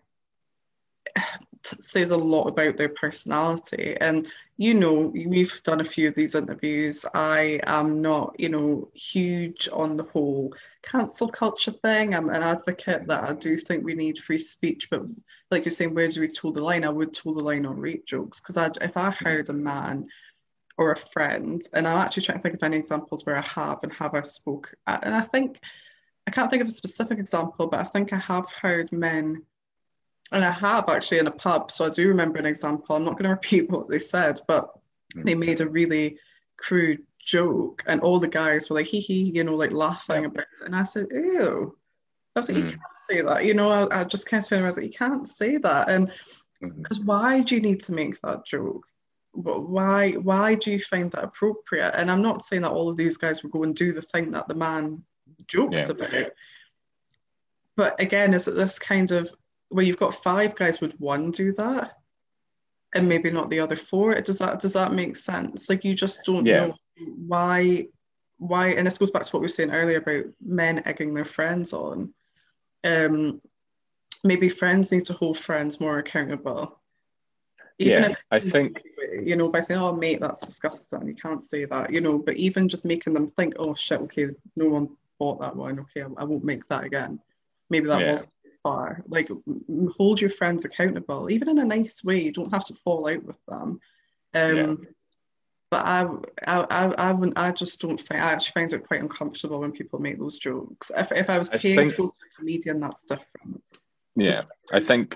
[1.80, 3.96] says a lot about their personality.
[4.00, 7.04] And you know, we've done a few of these interviews.
[7.12, 12.14] I am not, you know, huge on the whole cancel culture thing.
[12.14, 15.02] I'm an advocate that I do think we need free speech, but
[15.50, 16.84] like you're saying, where do we toe the line?
[16.84, 20.06] I would toe the line on rape jokes because if I heard a man
[20.78, 23.80] or a friend, and I'm actually trying to think of any examples where I have
[23.82, 25.60] and have I spoke, and I think
[26.26, 29.42] I can't think of a specific example, but I think I have heard men
[30.34, 32.96] and I have actually in a pub, so I do remember an example.
[32.96, 34.70] I'm not going to repeat what they said, but
[35.14, 35.24] mm.
[35.24, 36.18] they made a really
[36.56, 40.28] crude joke, and all the guys were like, hee hee, you know, like laughing yeah.
[40.28, 40.66] about it.
[40.66, 41.76] And I said, ew.
[42.36, 42.62] I was like, mm.
[42.62, 43.44] you can't say that.
[43.44, 45.56] You know, I, I just kind of turned around, I was like, you can't say
[45.58, 45.88] that.
[45.88, 46.10] And
[46.60, 47.06] because mm-hmm.
[47.06, 48.84] why do you need to make that joke?
[49.32, 51.92] Why why do you find that appropriate?
[51.96, 54.30] And I'm not saying that all of these guys will go and do the thing
[54.30, 55.02] that the man
[55.48, 55.90] joked yeah.
[55.90, 56.32] about.
[57.76, 59.28] But again, is it this kind of
[59.74, 61.98] where you've got five guys, would one do that?
[62.94, 64.14] And maybe not the other four.
[64.20, 65.68] Does that does that make sense?
[65.68, 66.66] Like you just don't yeah.
[66.66, 66.76] know
[67.26, 67.88] why
[68.38, 71.24] why and this goes back to what we were saying earlier about men egging their
[71.24, 72.14] friends on.
[72.84, 73.42] Um
[74.22, 76.80] maybe friends need to hold friends more accountable.
[77.80, 78.80] Even yeah, if, I think
[79.24, 82.20] you know by saying, "Oh, mate, that's disgusting," you can't say that, you know.
[82.20, 85.80] But even just making them think, "Oh shit, okay, no one bought that one.
[85.80, 87.18] Okay, I, I won't make that again."
[87.70, 88.12] Maybe that yeah.
[88.12, 88.30] was
[88.64, 89.02] far.
[89.06, 89.30] Like
[89.96, 92.20] hold your friends accountable, even in a nice way.
[92.20, 93.78] You don't have to fall out with them.
[94.34, 94.74] Um, yeah.
[95.70, 96.06] But I,
[96.46, 98.20] I, I, I, I just don't find.
[98.20, 100.90] I actually find it quite uncomfortable when people make those jokes.
[100.96, 103.62] If, if I was paying think, to go to a comedian, that's different.
[104.16, 104.42] Yeah,
[104.72, 105.14] I think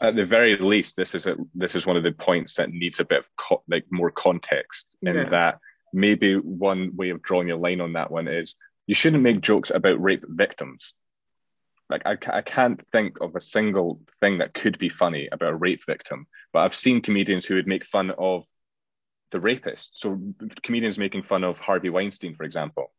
[0.00, 3.00] at the very least, this is a, this is one of the points that needs
[3.00, 4.86] a bit of co- like more context.
[5.02, 5.28] In yeah.
[5.30, 5.58] that,
[5.92, 8.54] maybe one way of drawing a line on that one is
[8.86, 10.94] you shouldn't make jokes about rape victims
[11.92, 15.56] like I, I can't think of a single thing that could be funny about a
[15.56, 18.44] rape victim, but I've seen comedians who would make fun of
[19.30, 19.92] the rapist.
[19.94, 20.20] So
[20.62, 22.92] comedians making fun of Harvey Weinstein, for example,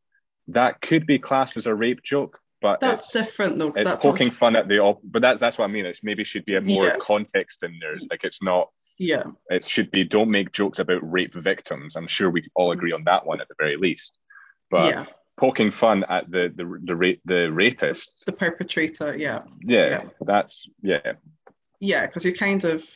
[0.50, 3.74] that could be classed as a rape joke, but that's different though.
[3.76, 5.86] It's poking fun at the op- but that that's what I mean.
[5.86, 6.98] It maybe should be a more yeah.
[7.02, 7.96] context in there.
[8.10, 8.70] Like it's not.
[9.00, 9.24] Yeah.
[9.50, 11.96] It should be don't make jokes about rape victims.
[11.96, 14.18] I'm sure we all agree on that one at the very least.
[14.70, 15.06] But yeah
[15.38, 19.16] poking fun at the the the, ra- the rapist, the perpetrator.
[19.16, 19.44] Yeah.
[19.64, 19.90] yeah.
[19.90, 21.14] Yeah, that's yeah.
[21.80, 22.88] Yeah, because you kind of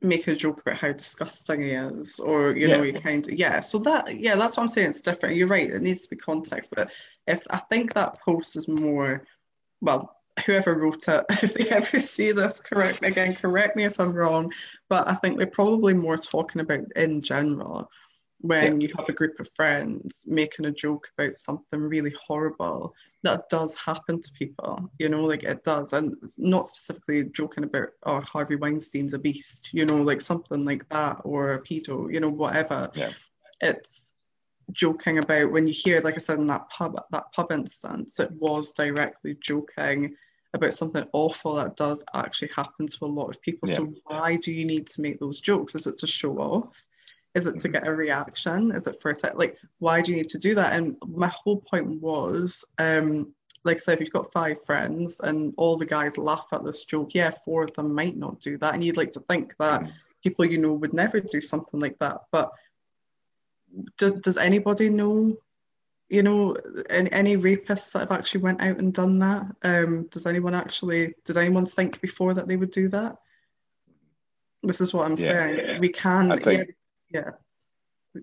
[0.00, 2.76] make a joke about how disgusting he is, or you yeah.
[2.76, 3.60] know, you kind of yeah.
[3.60, 4.90] So that yeah, that's what I'm saying.
[4.90, 5.36] It's different.
[5.36, 5.70] You're right.
[5.70, 6.72] It needs to be context.
[6.74, 6.90] But
[7.26, 9.26] if I think that post is more,
[9.80, 13.34] well, whoever wrote it, if they ever see this, correct again.
[13.34, 14.52] Correct me if I'm wrong.
[14.88, 17.90] But I think they're probably more talking about in general
[18.44, 18.88] when yeah.
[18.88, 23.74] you have a group of friends making a joke about something really horrible that does
[23.74, 28.56] happen to people you know like it does and not specifically joking about oh harvey
[28.56, 32.90] weinstein's a beast you know like something like that or a pedo you know whatever
[32.94, 33.12] yeah.
[33.62, 34.12] it's
[34.72, 38.30] joking about when you hear like i said in that pub that pub instance it
[38.32, 40.14] was directly joking
[40.52, 43.76] about something awful that does actually happen to a lot of people yeah.
[43.76, 46.84] so why do you need to make those jokes is it to show off
[47.34, 48.70] is it to get a reaction?
[48.72, 49.22] Is it for it?
[49.36, 50.72] Like, why do you need to do that?
[50.72, 55.52] And my whole point was, um, like I said, if you've got five friends and
[55.56, 58.74] all the guys laugh at this joke, yeah, four of them might not do that.
[58.74, 59.92] And you'd like to think that mm.
[60.22, 62.20] people you know would never do something like that.
[62.30, 62.52] But
[63.98, 65.36] does, does anybody know,
[66.08, 66.56] you know,
[66.90, 69.46] any, any rapists that have actually went out and done that?
[69.62, 73.16] Um, does anyone actually, did anyone think before that they would do that?
[74.62, 75.26] This is what I'm yeah.
[75.26, 75.80] saying.
[75.80, 76.74] We can, think, yeah,
[77.14, 77.30] yeah.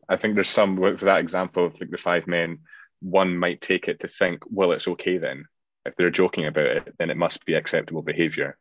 [0.08, 2.60] I think there's some for that example of like the five men.
[3.02, 5.46] One might take it to think, well, it's okay then.
[5.86, 8.58] If they're joking about it, then it must be acceptable behavior.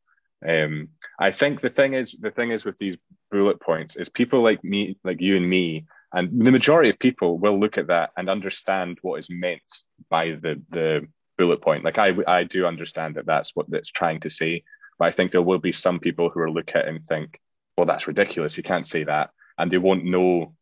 [0.47, 2.97] Um, I think the thing is, the thing is with these
[3.31, 7.39] bullet points is people like me, like you and me, and the majority of people
[7.39, 9.63] will look at that and understand what is meant
[10.09, 11.07] by the the
[11.37, 11.85] bullet point.
[11.85, 14.65] Like I, I do understand that that's what it's trying to say,
[14.99, 17.39] but I think there will be some people who will look at it and think,
[17.77, 18.57] well, that's ridiculous.
[18.57, 20.55] You can't say that and they won't know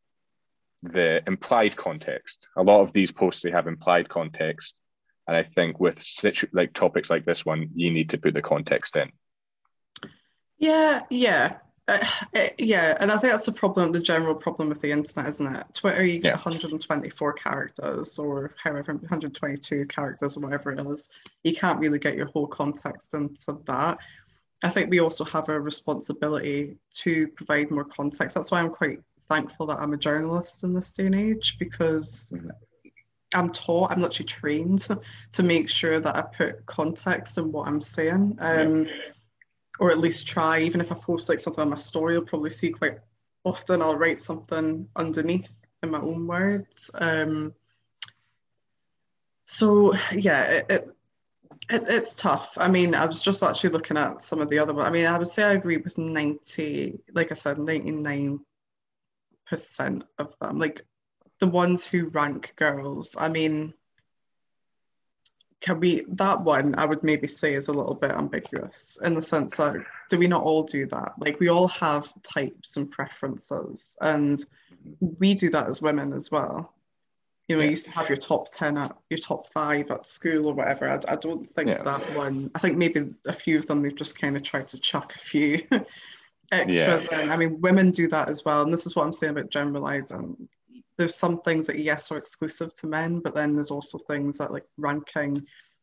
[0.82, 2.48] the implied context.
[2.56, 4.74] A lot of these posts they have implied context,
[5.26, 8.42] and I think with situ- like topics like this one, you need to put the
[8.42, 9.10] context in.
[10.58, 11.58] Yeah, yeah.
[11.86, 12.04] Uh,
[12.36, 15.56] uh, yeah, and I think that's the problem, the general problem with the internet, isn't
[15.56, 15.66] it?
[15.72, 16.34] Twitter, you get Yeah.
[16.34, 21.10] 124 characters or however, 122 characters or whatever it is.
[21.44, 23.98] You can't really get your whole context into that.
[24.62, 28.34] I think we also have a responsibility to provide more context.
[28.34, 32.32] That's why I'm quite thankful that I'm a journalist in this day and age because
[32.34, 32.50] Mhm.
[33.34, 34.88] I'm taught, I'm literally trained
[35.32, 38.38] to make sure that I put context in what I'm saying.
[38.40, 38.86] Um,
[39.78, 42.50] or at least try, even if I post like something on my story, you'll probably
[42.50, 42.98] see quite
[43.44, 45.52] often I'll write something underneath
[45.82, 46.90] in my own words.
[46.94, 47.54] Um,
[49.46, 50.96] so yeah, it, it,
[51.70, 52.52] it, it's tough.
[52.56, 54.78] I mean, I was just actually looking at some of the other.
[54.80, 58.40] I mean, I would say I agree with 90, like I said, 99%
[60.18, 60.58] of them.
[60.58, 60.82] Like
[61.40, 63.74] the ones who rank girls, I mean,
[65.60, 69.22] can we that one I would maybe say is a little bit ambiguous in the
[69.22, 69.74] sense that
[70.08, 71.14] do we not all do that?
[71.18, 74.44] Like we all have types and preferences, and
[75.00, 76.72] we do that as women as well.
[77.48, 80.48] You know, you used to have your top 10 at your top five at school
[80.48, 80.90] or whatever.
[80.90, 81.82] I, I don't think Yeah.
[81.82, 84.78] that one, I think maybe a few of them they've just kind of tried to
[84.78, 85.62] chuck a few
[86.52, 87.30] extras in.
[87.30, 90.36] I mean, women do that as well, and this is what I'm saying about generalizing.
[90.72, 90.82] Mm.
[90.98, 94.52] There's some things that yes are exclusive to men, but then there's also things that
[94.52, 95.36] like ranking.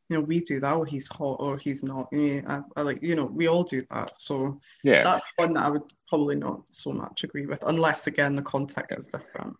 [0.09, 0.71] You know, we do that.
[0.71, 2.09] Oh, he's hot, or he's not.
[2.11, 4.19] Yeah, I, I like you know, we all do that.
[4.19, 8.35] So Yeah, that's one that I would probably not so much agree with, unless again
[8.35, 9.57] the context is different.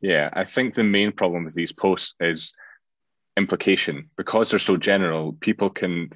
[0.00, 0.30] Yeah.
[0.32, 2.54] I think the main problem with these posts is
[3.36, 5.32] implication because they're so general.
[5.32, 6.10] People can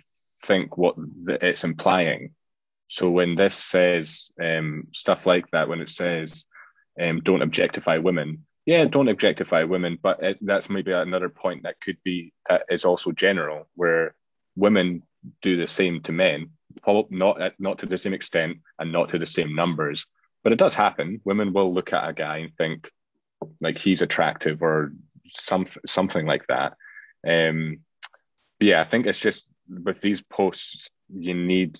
[0.45, 2.35] think what it's implying.
[2.89, 6.45] So when this says um, stuff like that, when it says
[7.01, 11.81] um, "don't objectify women," yeah, don't objectify women, but it, that's maybe another point that
[11.81, 12.33] could be
[12.69, 14.15] is also general, where
[14.57, 15.03] women
[15.41, 16.51] do the same to men,
[16.87, 20.05] not not to the same extent and not to the same numbers,
[20.45, 21.21] but it does happen.
[21.25, 22.91] Women will look at a guy and think
[23.61, 24.93] like he's attractive or
[25.31, 26.75] some something like that.
[27.27, 27.81] Um,
[28.61, 31.79] yeah, I think it's just with these posts, you need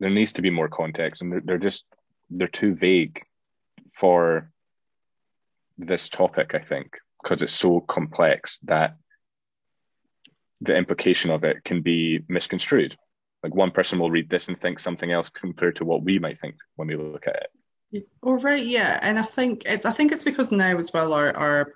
[0.00, 1.84] there needs to be more context, and they're, they're just
[2.30, 3.22] they're too vague
[3.96, 4.50] for
[5.78, 6.54] this topic.
[6.54, 8.96] I think because it's so complex that
[10.60, 12.96] the implication of it can be misconstrued.
[13.42, 16.40] Like one person will read this and think something else compared to what we might
[16.40, 17.50] think when we look at it.
[18.22, 21.36] Oh right, yeah, and I think it's I think it's because now as well our
[21.36, 21.74] our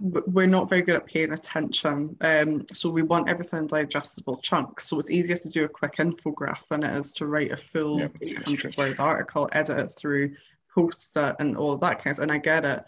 [0.00, 2.16] we're not very good at paying attention.
[2.20, 4.86] Um, so we want everything in digestible chunks.
[4.86, 8.00] So it's easier to do a quick infograph than it is to write a full
[8.00, 10.34] Yeah, 800 word article, edit it through,
[10.74, 12.22] post it, and all of that kind of stuff.
[12.24, 12.84] And I get it.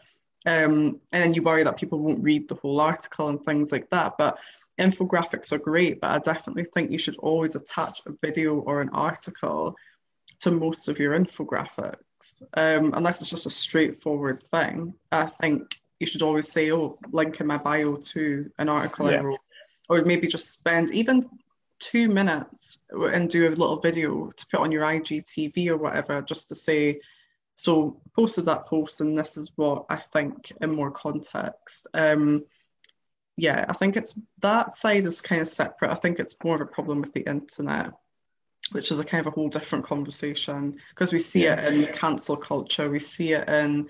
[0.47, 4.15] Um, and you worry that people won't read the whole article and things like that.
[4.19, 4.39] But
[4.79, 8.91] infographics are great, but I definitely think you should always attach a video or an
[8.91, 9.77] article
[10.41, 11.97] to most of your infographics.
[12.55, 14.95] Um, unless it's just a straightforward thing.
[15.13, 19.19] I think you should always say, oh, link in my bio to an article I
[19.19, 19.39] wrote.
[19.89, 21.29] Or maybe just spend even
[21.81, 26.49] two minutes and do a little video to put on your IGTV or whatever, just
[26.49, 27.01] to say,
[27.57, 31.87] so posted that post and this is what I think in more context.
[31.93, 32.45] Um,
[33.37, 35.91] yeah, I think it's that side is kind of separate.
[35.91, 37.93] I think it's more of a problem with the internet,
[38.73, 41.61] which is a kind of a whole different conversation because we see Yeah.
[41.61, 43.89] it in cancel culture, we see it in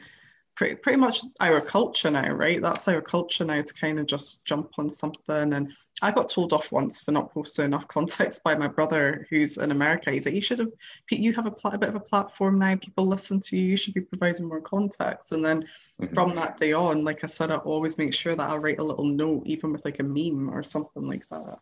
[0.56, 2.60] pretty pretty much our culture now, right?
[2.60, 5.52] That's our culture now to kind of just jump on something.
[5.54, 5.72] And
[6.02, 9.70] I got told off once for not posting enough context by my brother who's in
[9.70, 10.10] America.
[10.10, 10.72] He's like, you should have,
[11.10, 12.76] you have a, pla- a bit of a platform now.
[12.76, 13.68] People listen to you.
[13.68, 15.32] You should be providing more context.
[15.32, 15.66] And then
[16.00, 16.14] Mhm.
[16.14, 18.84] from that day on, like I said, I always make sure that I write a
[18.84, 21.58] little note, even with like a meme or something like that.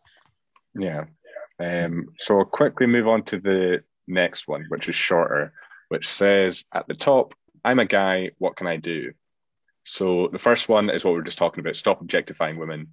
[0.74, 1.04] Yeah.
[1.60, 5.52] Um, so I'll quickly move on to the next one, which is shorter,
[5.88, 7.34] which says at the top,
[7.64, 9.12] I'm a guy, what can I do?
[9.84, 12.88] So the first one is what we are just talking about stop objectifying women.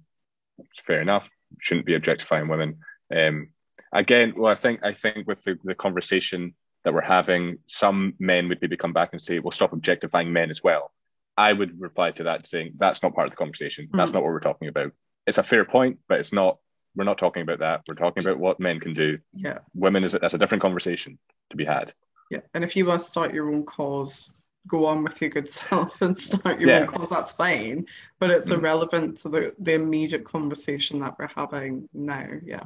[0.58, 1.28] It's fair enough.
[1.60, 2.78] Shouldn't be objectifying women.
[3.14, 3.50] Um,
[3.92, 6.54] again, well, I think I think with the, the conversation
[6.84, 10.50] that we're having, some men would maybe come back and say, well, stop objectifying men
[10.50, 10.92] as well.
[11.36, 13.88] I would reply to that saying that's not part of the conversation.
[13.92, 14.14] That's Mm.
[14.14, 14.92] not what we're talking about.
[15.26, 16.58] It's a fair point, but it's not.
[16.96, 17.82] We're not talking about that.
[17.86, 19.18] We're talking about what men can do.
[19.34, 19.58] Yeah.
[19.74, 21.18] Women is that's a different conversation
[21.50, 21.92] to be had.
[22.30, 22.40] Yeah.
[22.54, 26.00] And if you want to start your own cause, go on with your good self
[26.02, 26.80] and start your Yeah.
[26.80, 27.86] own cause, that's fine.
[28.18, 28.58] But it's Mhm.
[28.58, 32.28] irrelevant to the, the immediate conversation that we're having now.
[32.42, 32.64] Yeah.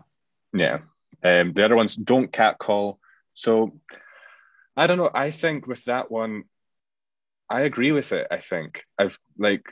[0.54, 0.78] Yeah.
[1.22, 3.00] Um, the other ones don't catcall.
[3.34, 3.78] So
[4.76, 5.10] I don't know.
[5.12, 6.44] I think with that one,
[7.50, 8.28] I agree with it.
[8.30, 9.64] I think I've like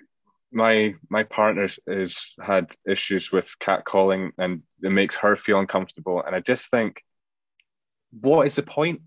[0.53, 6.23] my my partner has had issues with catcalling, and it makes her feel uncomfortable.
[6.25, 7.03] And I just think,
[8.21, 9.03] what is the point?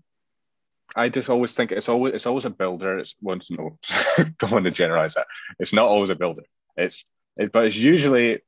[0.94, 2.98] I just always think it's always it's always a builder.
[2.98, 3.78] It's once no,
[4.38, 5.26] don't want to generalize that.
[5.58, 6.42] It's not always a builder.
[6.76, 8.40] It's it, but it's usually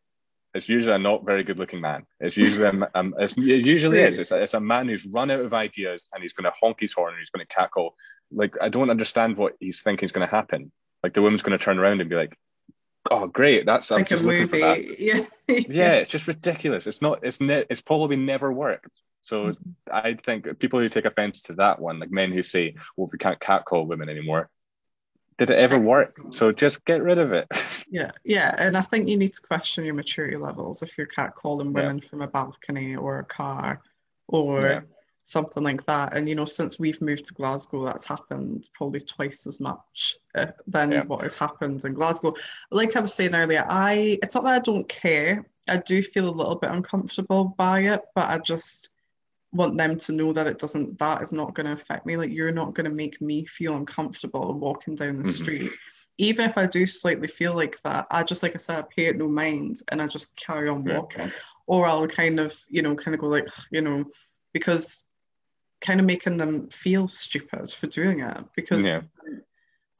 [0.54, 2.06] it's usually a not very good looking man.
[2.20, 4.18] It's usually a, um, it's, it usually is.
[4.18, 6.78] It's a, it's a man who's run out of ideas and he's going to honk
[6.80, 7.96] his horn and he's going to cackle.
[8.30, 10.70] Like I don't understand what he's thinking is going to happen.
[11.02, 12.38] Like the woman's going to turn around and be like,
[13.10, 15.24] "Oh, great, that's I'm just a looking for that." Yeah.
[15.48, 16.86] Yeah, it's just ridiculous.
[16.86, 17.24] It's not.
[17.24, 18.90] It's ne- It's probably never worked.
[19.22, 19.70] So Mm-hmm.
[19.90, 23.18] I think people who take offense to that one, like men who say, "Well, we
[23.18, 24.48] can't catcall women anymore,"
[25.38, 26.08] did it ever work?
[26.30, 27.48] So just get rid of it.
[27.86, 31.66] Yeah, yeah, and I think you need to question your maturity levels if you're catcalling
[31.66, 31.82] Yeah.
[31.82, 33.82] women from a balcony or a car
[34.26, 34.80] or Yeah.
[35.24, 36.14] Something like that.
[36.16, 40.46] And you know, since we've moved to Glasgow, that's happened probably twice as much uh,
[40.66, 41.04] than Yeah.
[41.04, 42.34] what has happened in Glasgow.
[42.70, 45.46] Like I was saying earlier, I it's not that I don't care.
[45.68, 48.90] I do feel a little bit uncomfortable by it, but I just
[49.52, 52.16] want them to know that it doesn't that is not going to affect me.
[52.16, 55.28] Like you're not going to make me feel uncomfortable walking down the Mhm.
[55.42, 55.72] street
[56.18, 59.06] even if I do slightly feel like that, I just, like I said, I pay
[59.06, 60.98] it no mind and I just carry on Yeah.
[60.98, 61.32] walking.
[61.66, 64.04] Or I'll kind of, you know, kind of go like, you know,
[64.52, 65.04] because
[65.84, 68.44] kind of making them feel stupid for doing it.
[68.56, 69.02] Because Yeah.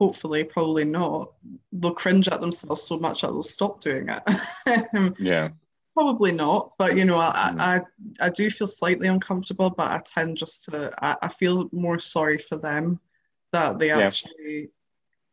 [0.00, 1.32] hopefully, probably not,
[1.72, 4.22] they'll cringe at themselves so much that they'll stop doing it.
[5.18, 5.50] Yeah.
[5.94, 7.60] Probably not, but you know, I, Mhm.
[7.60, 12.00] I I do feel slightly uncomfortable, but I tend just to I, I feel more
[12.00, 12.98] sorry for them
[13.52, 14.00] that they Yeah.
[14.00, 14.70] actually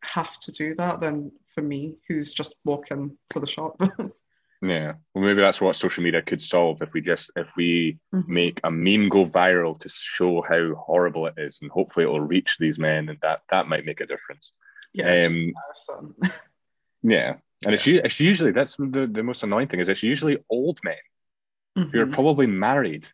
[0.03, 3.81] have to do that than for me, who's just walking to the shop.
[4.61, 4.93] Yeah.
[5.13, 8.27] Well, maybe that's what social media could solve if we just if we Mhm.
[8.27, 12.57] make a meme go viral to show how horrible it is, and hopefully it'll reach
[12.59, 14.51] these men, and that that might make a difference.
[14.93, 15.53] Yeah, Um.
[17.03, 17.37] Yeah.
[17.65, 20.95] And it's, it's usually that's the, the most annoying thing is it's usually old men
[21.75, 22.13] who are Mhm.
[22.13, 23.07] probably married,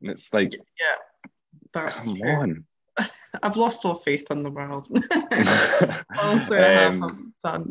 [0.00, 1.30] and it's like, Yeah,
[1.72, 2.30] that's come true.
[2.30, 2.66] on.
[3.42, 4.88] I've lost all faith in the world.
[6.18, 7.02] Honestly, I have.
[7.02, 7.68] Um, done.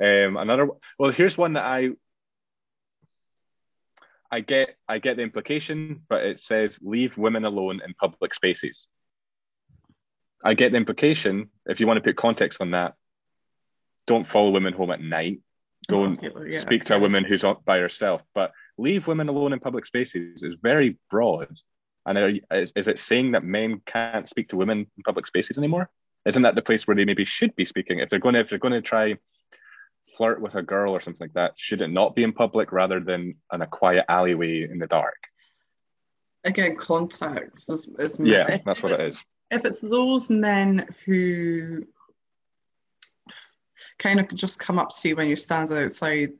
[0.00, 0.68] Um, another
[0.98, 1.90] well, here's one that I
[4.30, 8.88] I get I get the implication, but it says leave women alone in public spaces.
[10.44, 11.50] I get the implication.
[11.66, 12.94] If you want to put context on that,
[14.06, 15.40] don't follow women home at night.
[15.88, 18.22] Don't Popular, yeah, speak to a woman who's by herself.
[18.34, 21.54] But leave women alone in public spaces is very broad.
[22.06, 25.58] And are, is, is it saying that men can't speak to women in public spaces
[25.58, 25.90] anymore?
[26.24, 27.98] Isn't that the place where they maybe should be speaking?
[27.98, 29.16] If they're going to if they're going to try
[30.16, 33.00] flirt with a girl or something like that, should it not be in public rather
[33.00, 35.16] than in a quiet alleyway in the dark?
[36.44, 41.86] Again, context is, is Yeah, that's what it's- If it's those men who
[43.98, 46.32] kind of just come up to you when you're standing outside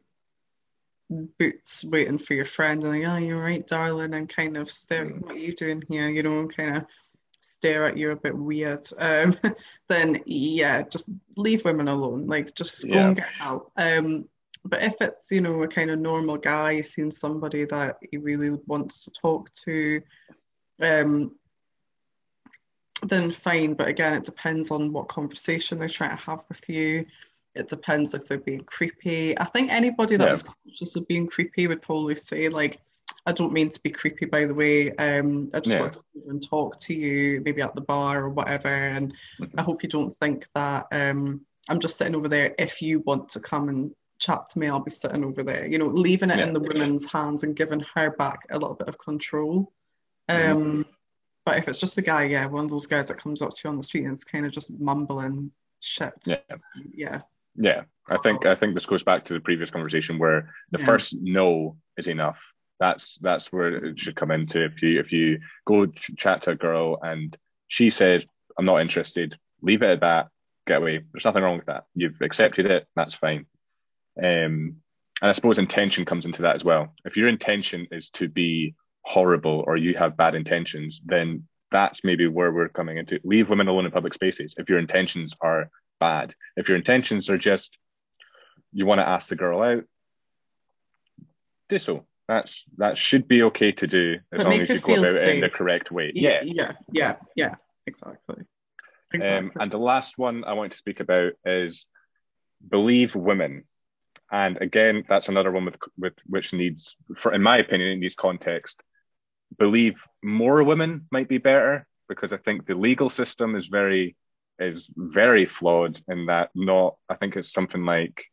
[1.10, 5.06] boots waiting for your friend and like, oh, you're right, darling, and kind of stare,
[5.06, 5.20] Mm.
[5.22, 6.08] what are you doing here?
[6.08, 6.86] You know, kind of
[7.42, 8.86] stare at you a bit weird.
[8.98, 9.36] Um,
[9.88, 12.26] then yeah, just leave women alone.
[12.26, 13.06] Like just go Yeah.
[13.08, 13.70] and get help.
[13.76, 14.28] Um,
[14.64, 18.50] but if it's you know a kind of normal guy seeing somebody that he really
[18.66, 20.00] wants to talk to,
[20.80, 21.36] um,
[23.02, 23.74] then fine.
[23.74, 27.04] But again, it depends on what conversation they're trying to have with you.
[27.54, 29.38] It depends if they're being creepy.
[29.38, 30.52] I think anybody that Yeah.
[30.64, 32.80] conscious of being creepy would probably say, like,
[33.26, 34.90] I don't mean to be creepy, by the way.
[34.96, 35.80] Um, I just Yeah.
[35.80, 38.68] want to come over and talk to you, maybe at the bar or whatever.
[38.68, 39.54] And Mhm.
[39.58, 42.54] I hope you don't think that um, I'm just sitting over there.
[42.58, 45.66] If you want to come and chat to me, I'll be sitting over there.
[45.66, 48.88] You know, leaving it in the woman's hands and giving her back a little bit
[48.88, 49.72] of control.
[50.28, 50.50] Mhm.
[50.52, 50.86] Um,
[51.44, 53.60] but if it's just a guy, yeah, one of those guys that comes up to
[53.64, 56.12] you on the street and is kind of just mumbling shit.
[56.26, 56.38] Yeah.
[56.92, 57.22] Yeah.
[57.54, 60.86] Yeah, I think I think this goes back to the previous conversation where the Yeah.
[60.86, 62.42] first no is enough.
[62.82, 64.64] That's that's where it should come into.
[64.64, 67.36] If you if you go ch- chat to a girl and
[67.68, 68.26] she says
[68.58, 70.28] I'm not interested, leave it at that.
[70.66, 71.04] Get away.
[71.12, 71.84] There's nothing wrong with that.
[71.94, 72.88] You've accepted it.
[72.96, 73.46] That's fine.
[74.18, 74.78] Um,
[75.20, 76.92] and I suppose intention comes into that as well.
[77.04, 82.26] If your intention is to be horrible or you have bad intentions, then that's maybe
[82.26, 83.20] where we're coming into.
[83.22, 85.70] Leave women alone in public spaces if your intentions are
[86.00, 86.34] bad.
[86.56, 87.78] If your intentions are just
[88.72, 89.84] you want to ask the girl out,
[91.68, 92.04] do so.
[92.32, 95.28] That's that should be okay to do as But long as you go about it
[95.28, 96.12] in the correct way.
[96.14, 96.40] Yeah.
[96.42, 96.72] Yeah.
[96.90, 97.16] Yeah.
[97.36, 97.56] Yeah.
[97.86, 98.44] Exactly.
[99.12, 99.50] Exactly.
[99.50, 101.84] Um, and the last one I want to speak about is
[102.66, 103.64] believe women.
[104.30, 108.14] And again, that's another one with with which needs, for in my opinion, it needs
[108.14, 108.82] context.
[109.58, 114.16] Believe more women might be better because I think the legal system is very
[114.58, 118.24] is very flawed in that not I think it's something like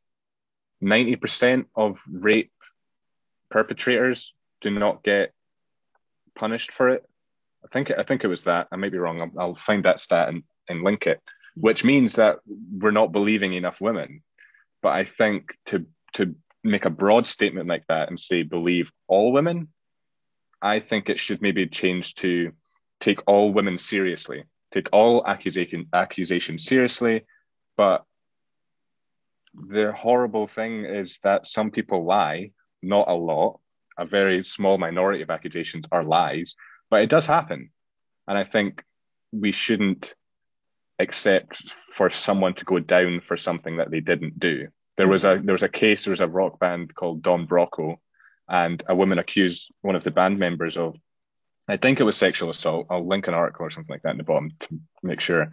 [0.81, 2.53] 90% of rape
[3.49, 5.33] perpetrators do not get
[6.35, 7.03] punished for it.
[7.63, 8.67] I think I think it was that.
[8.71, 9.21] I may be wrong.
[9.21, 11.21] I'll, I'll find that stat and, and link it,
[11.55, 14.23] which means that we're not believing enough women.
[14.81, 19.31] But I think to to make a broad statement like that and say believe all
[19.31, 19.69] women,
[20.61, 22.51] I think it should maybe change to
[22.99, 27.25] take all women seriously, take all accusation accusations seriously.
[27.77, 28.03] But
[29.53, 32.51] the horrible thing is that some people lie,
[32.81, 33.59] not a lot.
[33.97, 36.55] A very small minority of accusations are lies,
[36.89, 37.71] but it does happen.
[38.27, 38.83] And I think
[39.31, 40.13] we shouldn't
[40.99, 44.67] accept for someone to go down for something that they didn't do.
[44.97, 46.03] There was a there was a case.
[46.03, 47.97] There was a rock band called Don Broco,
[48.49, 50.95] and a woman accused one of the band members of,
[51.67, 52.87] I think it was sexual assault.
[52.89, 55.51] I'll link an article or something like that in the bottom to make sure.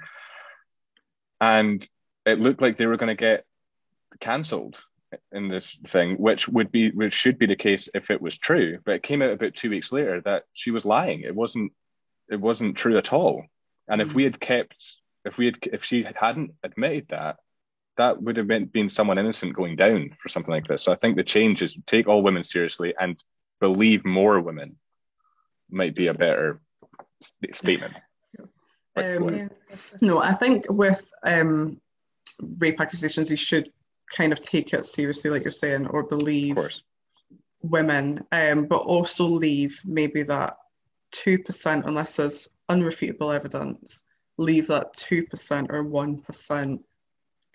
[1.40, 1.86] And
[2.24, 3.44] it looked like they were going to get
[4.18, 4.82] cancelled
[5.32, 8.78] in this thing, which would be which should be the case if it was true.
[8.84, 11.20] But it came out about two weeks later that she was lying.
[11.20, 11.72] It wasn't
[12.28, 13.44] it wasn't true at all.
[13.88, 14.10] And mm-hmm.
[14.10, 14.84] if we had kept
[15.24, 17.36] if we had if she hadn't admitted that,
[17.96, 20.82] that would have been, been someone innocent going down for something like this.
[20.84, 23.22] So I think the change is take all women seriously and
[23.60, 24.76] believe more women
[25.70, 26.60] might be a better
[27.52, 27.94] statement.
[28.98, 29.50] Um,
[30.00, 31.82] no, I think with um,
[32.40, 33.70] rape accusations, you should
[34.14, 36.58] kind of take it seriously, like you're saying, or believe
[37.62, 40.56] women, um, but also leave maybe that
[41.12, 44.04] 2%, unless there's unrefutable evidence,
[44.38, 46.80] leave that 2% or 1%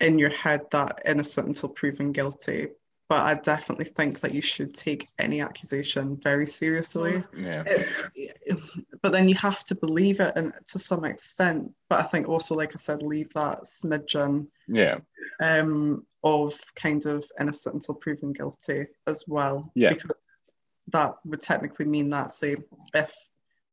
[0.00, 2.68] in your head that innocent until proven guilty.
[3.08, 7.22] But I definitely think that you should take any accusation very seriously.
[7.36, 7.62] Yeah.
[7.66, 8.02] It's,
[9.02, 11.72] but then you have to believe it and to some extent.
[11.90, 15.00] But I think also, like I said, leave that smidgen yeah.
[15.42, 19.70] um, of kind of innocent until proven guilty as well.
[19.74, 19.92] Yeah.
[19.92, 20.12] Because
[20.88, 22.56] that would technically mean that, say,
[22.94, 23.14] if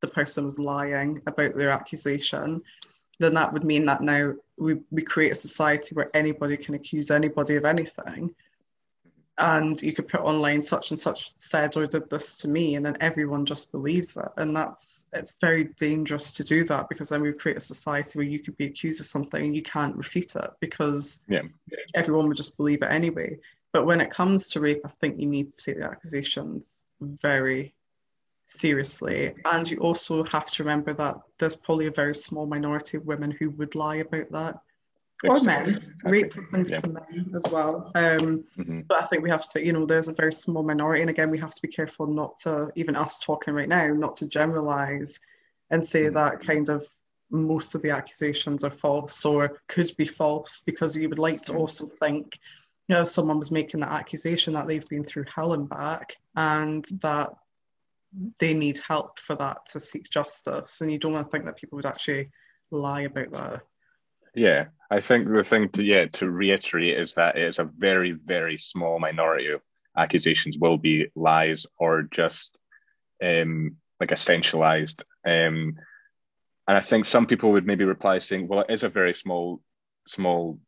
[0.00, 2.62] the person was lying about their accusation,
[3.18, 7.10] then that would mean that now we, we create a society where anybody can accuse
[7.10, 8.34] anybody of anything.
[9.40, 12.84] And you could put online such and such said or did this to me, and
[12.84, 14.28] then everyone just believes it.
[14.36, 18.26] And that's it's very dangerous to do that because then we create a society where
[18.26, 21.42] you could be accused of something and you can't refute it because yeah.
[21.94, 23.38] everyone would just believe it anyway.
[23.72, 27.74] But when it comes to rape, I think you need to take the accusations very
[28.46, 29.34] seriously.
[29.44, 33.30] And you also have to remember that there's probably a very small minority of women
[33.30, 34.60] who would lie about that.
[35.24, 35.78] Or men.
[36.04, 36.80] Rape happens yeah.
[36.80, 37.90] to men as well.
[37.94, 38.80] Um, mm-hmm.
[38.88, 41.02] But I think we have to, you know, there's a very small minority.
[41.02, 44.16] And again, we have to be careful not to, even us talking right now, not
[44.16, 45.20] to generalize
[45.70, 46.14] and say mm-hmm.
[46.14, 46.86] that kind of
[47.30, 51.52] most of the accusations are false or could be false because you would like to
[51.52, 51.60] mm-hmm.
[51.60, 52.38] also think
[52.90, 56.84] you know, someone was making that accusation that they've been through hell and back and
[57.02, 57.30] that
[58.40, 60.80] they need help for that to seek justice.
[60.80, 62.32] And you don't want to think that people would actually
[62.72, 63.60] lie about that.
[64.34, 68.12] Yeah, I think the thing to yeah to reiterate is that it is a very
[68.12, 69.60] very small minority of
[69.96, 72.58] accusations will be lies or just
[73.22, 75.02] um, like essentialized.
[75.26, 75.74] Um,
[76.68, 79.60] and I think some people would maybe reply saying, well, it is a very small
[80.06, 80.58] small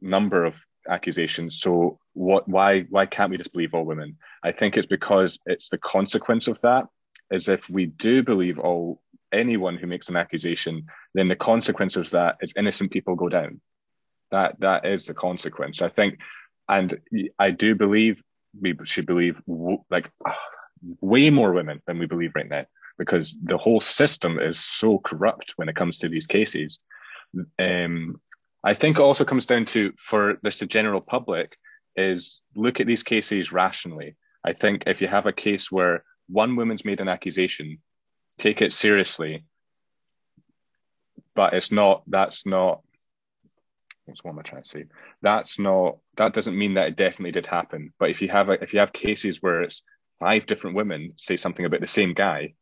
[0.00, 0.54] number of
[0.88, 1.60] accusations.
[1.60, 2.48] So what?
[2.48, 2.82] Why?
[2.90, 4.18] Why can't we just believe all women?
[4.42, 6.86] I think it's because it's the consequence of that.
[7.30, 9.00] Is if we do believe all
[9.34, 13.60] anyone who makes an accusation, then the consequence of that is innocent people go down.
[14.30, 15.82] That that is the consequence.
[15.82, 16.18] I think,
[16.68, 16.98] and
[17.38, 18.22] I do believe
[18.60, 19.40] we should believe
[19.90, 20.10] like
[21.00, 22.64] way more women than we believe right now
[22.98, 26.78] because the whole system is so corrupt when it comes to these cases.
[27.58, 28.20] Um,
[28.62, 31.56] I think it also comes down to for this the general public
[31.96, 34.16] is look at these cases rationally.
[34.44, 37.78] I think if you have a case where one woman's made an accusation,
[38.38, 39.44] take it seriously.
[41.34, 42.80] But it's not that's not
[44.04, 44.84] what's what am I trying to say?
[45.22, 47.92] That's not that doesn't mean that it definitely did happen.
[47.98, 49.82] But if you have a, if you have cases where it's
[50.20, 52.54] five different women say something about the same guy,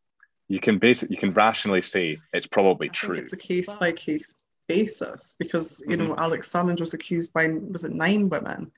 [0.48, 3.16] you can basically you can rationally say it's probably I true.
[3.16, 4.36] it's a case by case
[4.68, 6.08] basis because you mm-hmm.
[6.08, 8.70] know Alex Salmond was accused by was it nine women,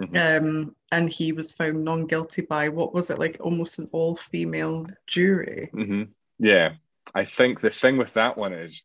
[0.00, 0.16] mm-hmm.
[0.16, 4.16] um, and he was found non guilty by what was it like almost an all
[4.16, 5.70] female jury.
[5.72, 6.02] Mm-hmm.
[6.38, 6.74] Yeah,
[7.14, 8.82] I think the thing with that one is,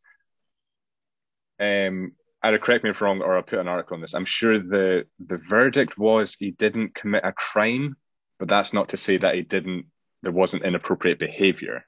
[1.59, 2.13] um,
[2.43, 4.13] either correct me if wrong or I'll put an article on this.
[4.13, 7.95] I'm sure the the verdict was he didn't commit a crime,
[8.39, 9.85] but that's not to say that he didn't.
[10.23, 11.85] There wasn't inappropriate behaviour.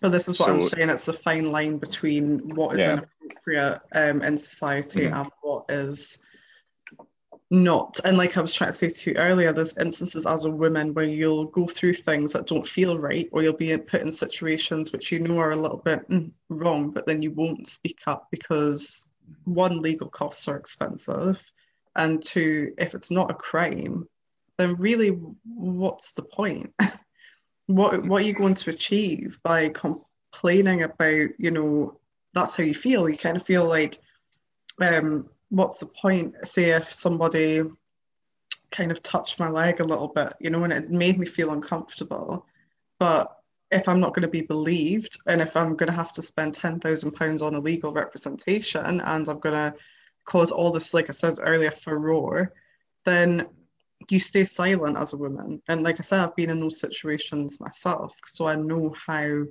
[0.00, 0.90] But this is what I'm saying.
[0.90, 2.92] It's a fine line between what is Yeah.
[2.92, 5.16] inappropriate um, in society Mhm.
[5.16, 6.18] and what is
[7.52, 8.00] not.
[8.02, 10.94] And like I was trying to say to you earlier, there's instances as a woman
[10.94, 14.90] where you'll go through things that don't feel right, or you'll be put in situations
[14.90, 18.28] which you know are a little bit mm, wrong, but then you won't speak up
[18.30, 19.06] because
[19.44, 21.40] one, legal costs are expensive,
[21.94, 24.08] and two, if it's not a crime,
[24.56, 25.10] then really,
[25.44, 26.72] what's the point?
[27.66, 32.00] what what are you going to achieve by complaining about, you know,
[32.32, 33.10] that's how you feel.
[33.10, 34.00] You kind of feel like,
[34.80, 36.34] um, what's the point?
[36.44, 37.62] Say if somebody
[38.70, 41.52] kind of touched my leg a little bit, you know, and it made me feel
[41.52, 42.46] uncomfortable.
[42.98, 43.36] But
[43.70, 46.54] if I'm not going to be believed, and if I'm going to have to spend
[46.54, 49.74] ten thousand pounds on a legal representation, and I'm going to
[50.24, 52.54] cause all this, like I said earlier, furore,
[53.04, 53.46] then
[54.10, 55.60] you stay silent as a woman.
[55.68, 59.44] And like I said, I've been in those situations myself, so I know how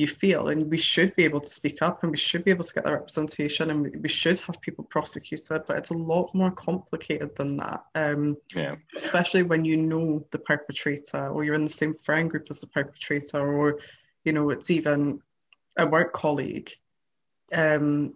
[0.00, 0.48] you feel.
[0.48, 2.84] And we should be able to speak up and we should be able to get
[2.84, 7.30] the representation and we, we should have people prosecuted, but it's a lot more complicated
[7.36, 7.84] than that.
[7.94, 8.76] Um, Yeah.
[8.96, 12.66] especially when you know the perpetrator or you're in the same friend group as the
[12.66, 13.78] perpetrator or
[14.24, 15.20] you know it's even
[15.78, 16.70] a work colleague
[17.52, 18.14] um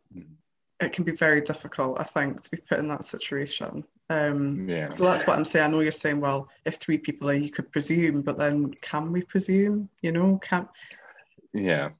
[0.80, 4.88] it can be very difficult i think to be put in that situation um Yeah.
[4.90, 7.50] so that's what i'm saying i know you're saying well if three people are you
[7.50, 10.68] could presume but then can we presume you know can
[11.54, 11.90] Yeah.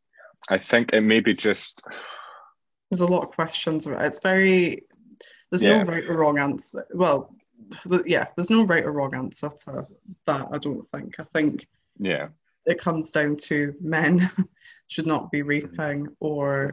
[0.49, 1.83] I think it may be just
[2.91, 4.85] there's a lot of questions it's very
[5.51, 5.83] there's Yeah.
[5.83, 7.35] no right or wrong answer well
[7.89, 9.87] th- yeah there's no right or wrong answer to
[10.27, 11.67] that i don't think i think
[11.99, 12.29] yeah.
[12.67, 14.31] it comes down to men
[14.89, 15.49] should not be mm-hmm.
[15.49, 16.73] raping or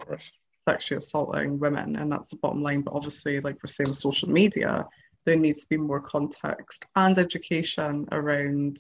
[0.68, 2.82] sexually assaulting women, and that's the bottom line.
[2.82, 4.88] But obviously, like we're saying, social media,
[5.26, 8.78] there needs to be more context and education around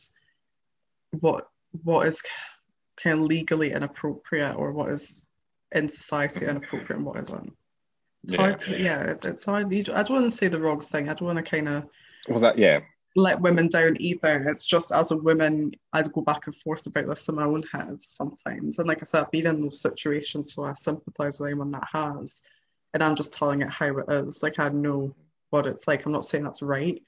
[1.19, 1.49] what
[1.84, 2.22] what is
[3.02, 5.28] kind of legally inappropriate or what is
[5.73, 7.53] in society inappropriate and what isn't.
[8.23, 8.38] It's Yeah.
[8.38, 9.72] hard to, yeah, it's, it's hard.
[9.72, 11.10] You, I don't want to say the wrong thing.
[11.10, 11.88] I don't want to kind of
[12.28, 12.82] Well, that yeah.
[13.15, 14.44] let women down either.
[14.49, 17.64] It's just as a woman, I'd go back and forth about this in my own
[17.72, 18.78] head sometimes.
[18.80, 21.88] And like I said, I've been in those situations, so I sympathise with anyone that
[21.91, 22.41] has.
[22.94, 24.44] And I'm just telling it how it is.
[24.44, 25.15] Like I know
[25.49, 26.06] what it's like.
[26.06, 27.02] I'm not saying that's right.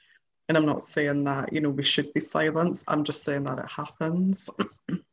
[0.50, 2.84] And I'm not saying that, you know, we should be silenced.
[2.88, 4.50] I'm just saying that it happens.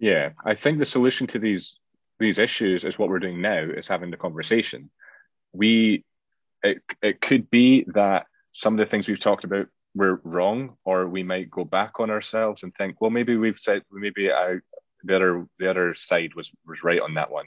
[0.00, 1.78] Yeah, I think the solution to these
[2.18, 4.90] these issues is what we're doing now is having the conversation.
[5.52, 6.04] We
[6.62, 11.06] it it could be that some of the things we've talked about were wrong, or
[11.06, 14.56] we might go back on ourselves and think, well, maybe we've said maybe I,
[15.04, 17.46] the other the other side was was right on that one,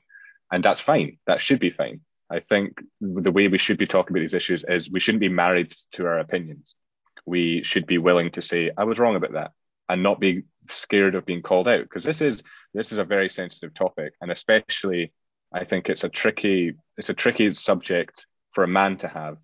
[0.51, 1.17] and that's fine.
[1.25, 2.01] That should be fine.
[2.29, 5.29] I think the way we should be talking about these issues is we shouldn't be
[5.29, 6.75] married to our opinions.
[7.25, 9.51] We should be willing to say I was wrong about that
[9.89, 13.29] and not be scared of being called out because this is this is a very
[13.29, 15.13] sensitive topic and especially
[15.53, 19.37] I think it's a tricky it's a tricky subject for a man to have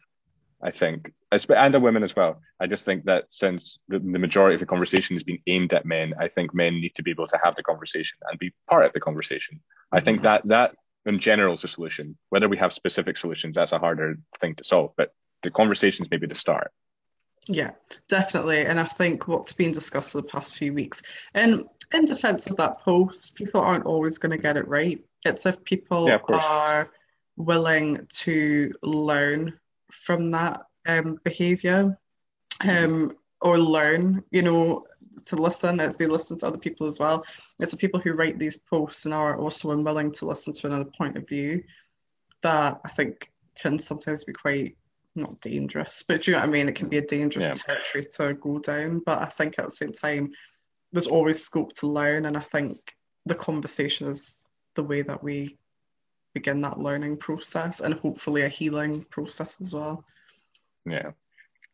[0.62, 2.42] I think and a woman as well.
[2.60, 5.86] I just think that since the, the majority of the conversation has been aimed at
[5.86, 8.86] men I think men need to be able to have the conversation and be part
[8.86, 9.62] of the conversation.
[9.92, 10.48] I think mm-hmm.
[10.48, 10.76] that that
[11.06, 12.18] in general is a solution.
[12.30, 15.14] Whether we have specific solutions that's a harder thing to solve but
[15.44, 16.72] the conversations maybe the start
[17.52, 17.72] Yeah,
[18.08, 18.66] definitely.
[18.66, 21.02] And I think what's been discussed in the past few weeks,
[21.34, 25.04] and in defense of that post, people aren't always going to get it right.
[25.26, 26.92] It's if people Yeah, are
[27.38, 29.60] willing to learn
[29.92, 31.98] from that um, behavior
[32.62, 34.86] um, or learn, you know,
[35.26, 37.26] to listen, if they listen to other people as well.
[37.60, 40.90] It's the people who write these posts and are also unwilling to listen to another
[40.98, 41.64] point of view
[42.44, 44.78] that I think can sometimes be quite
[45.16, 46.70] not dangerous, but do you know what I mean?
[46.70, 47.56] It can be a dangerous Yeah.
[47.56, 49.00] territory to go down.
[49.00, 50.34] But I think at the same time,
[50.92, 52.96] there's always scope to learn, and I think
[53.26, 54.46] the conversation is
[54.76, 55.58] the way that we
[56.34, 60.06] begin that learning process and hopefully a healing process as well.
[60.86, 61.12] Yeah,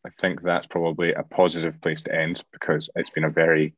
[0.04, 3.74] I think that's probably a positive place to end because it's been a very,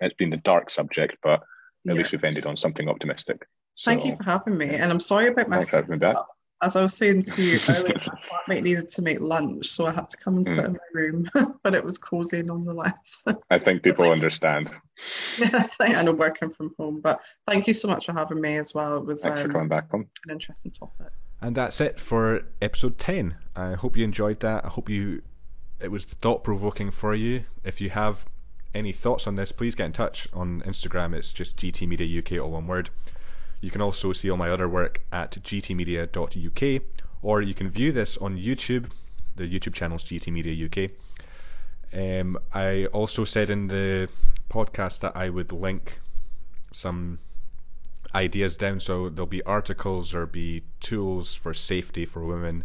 [0.00, 1.46] it's been a dark subject, but at
[1.84, 1.94] Yeah.
[1.94, 3.46] least we've ended on something optimistic.
[3.74, 5.98] So, Thank you for having me, and I'm sorry about my Thanks for having me
[5.98, 6.16] back.
[6.62, 6.66] Setup.
[6.66, 9.92] As I was saying to you earlier, my flatmate needed to make lunch, so I
[9.92, 10.64] had to come and sit Mm.
[10.66, 11.30] in my room,
[11.62, 13.22] but it was cozy nonetheless.
[13.50, 14.70] I think people understand.
[15.40, 18.56] I think I know working from home, but thank you so much for having me
[18.56, 18.98] as well.
[18.98, 20.00] It was Thanks for um, coming back on.
[20.26, 21.08] an interesting topic.
[21.40, 23.36] And that's it for episode 10.
[23.56, 24.64] I hope you enjoyed that.
[24.64, 25.22] I hope you
[25.80, 27.42] it was thought provoking for you.
[27.64, 28.24] If you have
[28.72, 31.12] any thoughts on this, please get in touch on Instagram.
[31.14, 32.88] It's just GT Media UK, all one word.
[33.62, 36.82] You can also see all my other work at gtmedia.uk,
[37.22, 38.90] or you can view this on YouTube.
[39.36, 40.90] The YouTube channel is GT Media UK.
[41.94, 44.08] Um, I also said in the
[44.50, 46.00] podcast that I would link
[46.72, 47.20] some
[48.12, 48.80] ideas down.
[48.80, 52.64] So there'll be articles, there'll be tools for safety for women,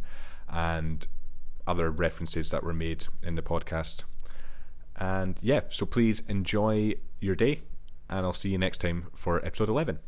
[0.50, 1.06] and
[1.68, 4.04] other references that were made in the podcast.
[4.96, 7.62] And yeah, so please enjoy your day,
[8.10, 10.00] and I'll see you next time for episode 11.